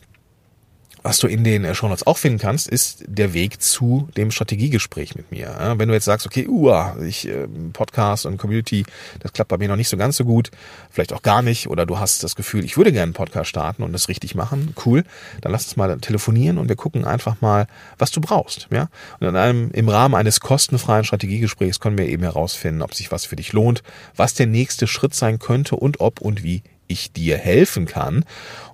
was 1.02 1.18
du 1.18 1.26
in 1.26 1.44
den 1.44 1.64
äh, 1.64 1.74
Shownotes 1.74 2.06
auch 2.06 2.18
finden 2.18 2.38
kannst, 2.38 2.68
ist 2.68 3.04
der 3.06 3.32
Weg 3.32 3.60
zu 3.60 4.08
dem 4.16 4.30
Strategiegespräch 4.30 5.14
mit 5.14 5.30
mir. 5.30 5.74
Wenn 5.76 5.88
du 5.88 5.94
jetzt 5.94 6.04
sagst, 6.04 6.26
okay, 6.26 6.46
uah, 6.48 6.96
ich 7.02 7.28
äh, 7.28 7.46
Podcast 7.72 8.26
und 8.26 8.38
Community, 8.38 8.84
das 9.20 9.32
klappt 9.32 9.48
bei 9.48 9.58
mir 9.58 9.68
noch 9.68 9.76
nicht 9.76 9.88
so 9.88 9.96
ganz 9.96 10.16
so 10.16 10.24
gut, 10.24 10.50
vielleicht 10.90 11.12
auch 11.12 11.22
gar 11.22 11.42
nicht, 11.42 11.68
oder 11.68 11.86
du 11.86 11.98
hast 11.98 12.22
das 12.22 12.36
Gefühl, 12.36 12.64
ich 12.64 12.76
würde 12.76 12.92
gerne 12.92 13.04
einen 13.04 13.12
Podcast 13.12 13.50
starten 13.50 13.82
und 13.82 13.92
das 13.92 14.08
richtig 14.08 14.34
machen, 14.34 14.74
cool, 14.86 15.04
dann 15.40 15.52
lass 15.52 15.64
uns 15.64 15.76
mal 15.76 15.98
telefonieren 15.98 16.58
und 16.58 16.68
wir 16.68 16.76
gucken 16.76 17.04
einfach 17.04 17.40
mal, 17.40 17.66
was 17.98 18.10
du 18.10 18.20
brauchst. 18.20 18.68
Ja? 18.70 18.88
Und 19.20 19.28
in 19.28 19.36
einem, 19.36 19.70
im 19.72 19.88
Rahmen 19.88 20.14
eines 20.14 20.40
kostenfreien 20.40 21.04
Strategiegesprächs 21.04 21.80
können 21.80 21.98
wir 21.98 22.06
eben 22.06 22.22
herausfinden, 22.22 22.82
ob 22.82 22.94
sich 22.94 23.10
was 23.10 23.24
für 23.24 23.36
dich 23.36 23.52
lohnt, 23.52 23.82
was 24.16 24.34
der 24.34 24.46
nächste 24.46 24.86
Schritt 24.86 25.14
sein 25.14 25.38
könnte 25.38 25.76
und 25.76 26.00
ob 26.00 26.20
und 26.20 26.42
wie 26.42 26.62
ich 26.92 27.12
dir 27.12 27.36
helfen 27.36 27.86
kann. 27.86 28.24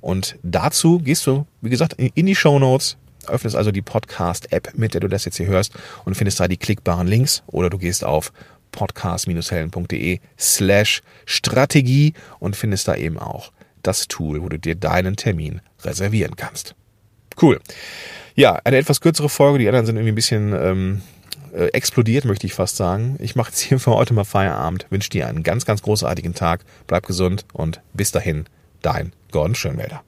Und 0.00 0.36
dazu 0.42 0.98
gehst 0.98 1.26
du, 1.26 1.46
wie 1.60 1.70
gesagt, 1.70 1.94
in 1.94 2.26
die 2.26 2.34
Show 2.34 2.58
Notes, 2.58 2.96
öffnest 3.26 3.56
also 3.56 3.70
die 3.70 3.82
Podcast-App, 3.82 4.72
mit 4.76 4.94
der 4.94 5.00
du 5.00 5.08
das 5.08 5.24
jetzt 5.24 5.36
hier 5.36 5.46
hörst 5.46 5.72
und 6.04 6.14
findest 6.14 6.40
da 6.40 6.48
die 6.48 6.56
klickbaren 6.56 7.06
Links 7.06 7.42
oder 7.46 7.70
du 7.70 7.78
gehst 7.78 8.04
auf 8.04 8.32
podcast-helden.de 8.72 10.20
slash 10.38 11.02
Strategie 11.26 12.14
und 12.38 12.56
findest 12.56 12.88
da 12.88 12.94
eben 12.96 13.18
auch 13.18 13.52
das 13.82 14.08
Tool, 14.08 14.42
wo 14.42 14.48
du 14.48 14.58
dir 14.58 14.74
deinen 14.74 15.16
Termin 15.16 15.60
reservieren 15.82 16.36
kannst. 16.36 16.74
Cool. 17.40 17.60
Ja, 18.34 18.60
eine 18.64 18.76
etwas 18.76 19.00
kürzere 19.00 19.28
Folge, 19.28 19.58
die 19.58 19.68
anderen 19.68 19.86
sind 19.86 19.96
irgendwie 19.96 20.12
ein 20.12 20.16
bisschen 20.16 20.52
ähm, 20.52 21.02
äh, 21.54 21.66
explodiert, 21.68 22.24
möchte 22.24 22.46
ich 22.46 22.54
fast 22.54 22.76
sagen. 22.76 23.16
Ich 23.20 23.36
mache 23.36 23.50
jetzt 23.50 23.60
hier 23.60 23.78
für 23.78 23.92
heute 23.92 24.14
mal 24.14 24.24
Feierabend, 24.24 24.86
wünsche 24.90 25.10
dir 25.10 25.26
einen 25.26 25.42
ganz, 25.42 25.64
ganz 25.64 25.82
großartigen 25.82 26.34
Tag, 26.34 26.64
bleib 26.86 27.06
gesund 27.06 27.44
und 27.52 27.80
bis 27.92 28.10
dahin, 28.10 28.44
dein 28.82 29.12
Gordon 29.32 29.54
Schönwälder. 29.54 30.02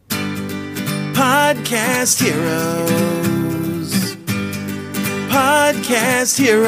Podcast 1.15 2.23
Heroes. 2.23 4.17
Podcast 5.31 6.39
Heroes. 6.39 6.61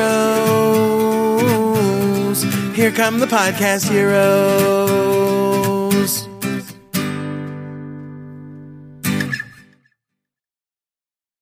Here 2.74 2.90
come 2.92 3.18
the 3.18 3.26
Podcast 3.26 3.90
Heroes. 3.90 5.11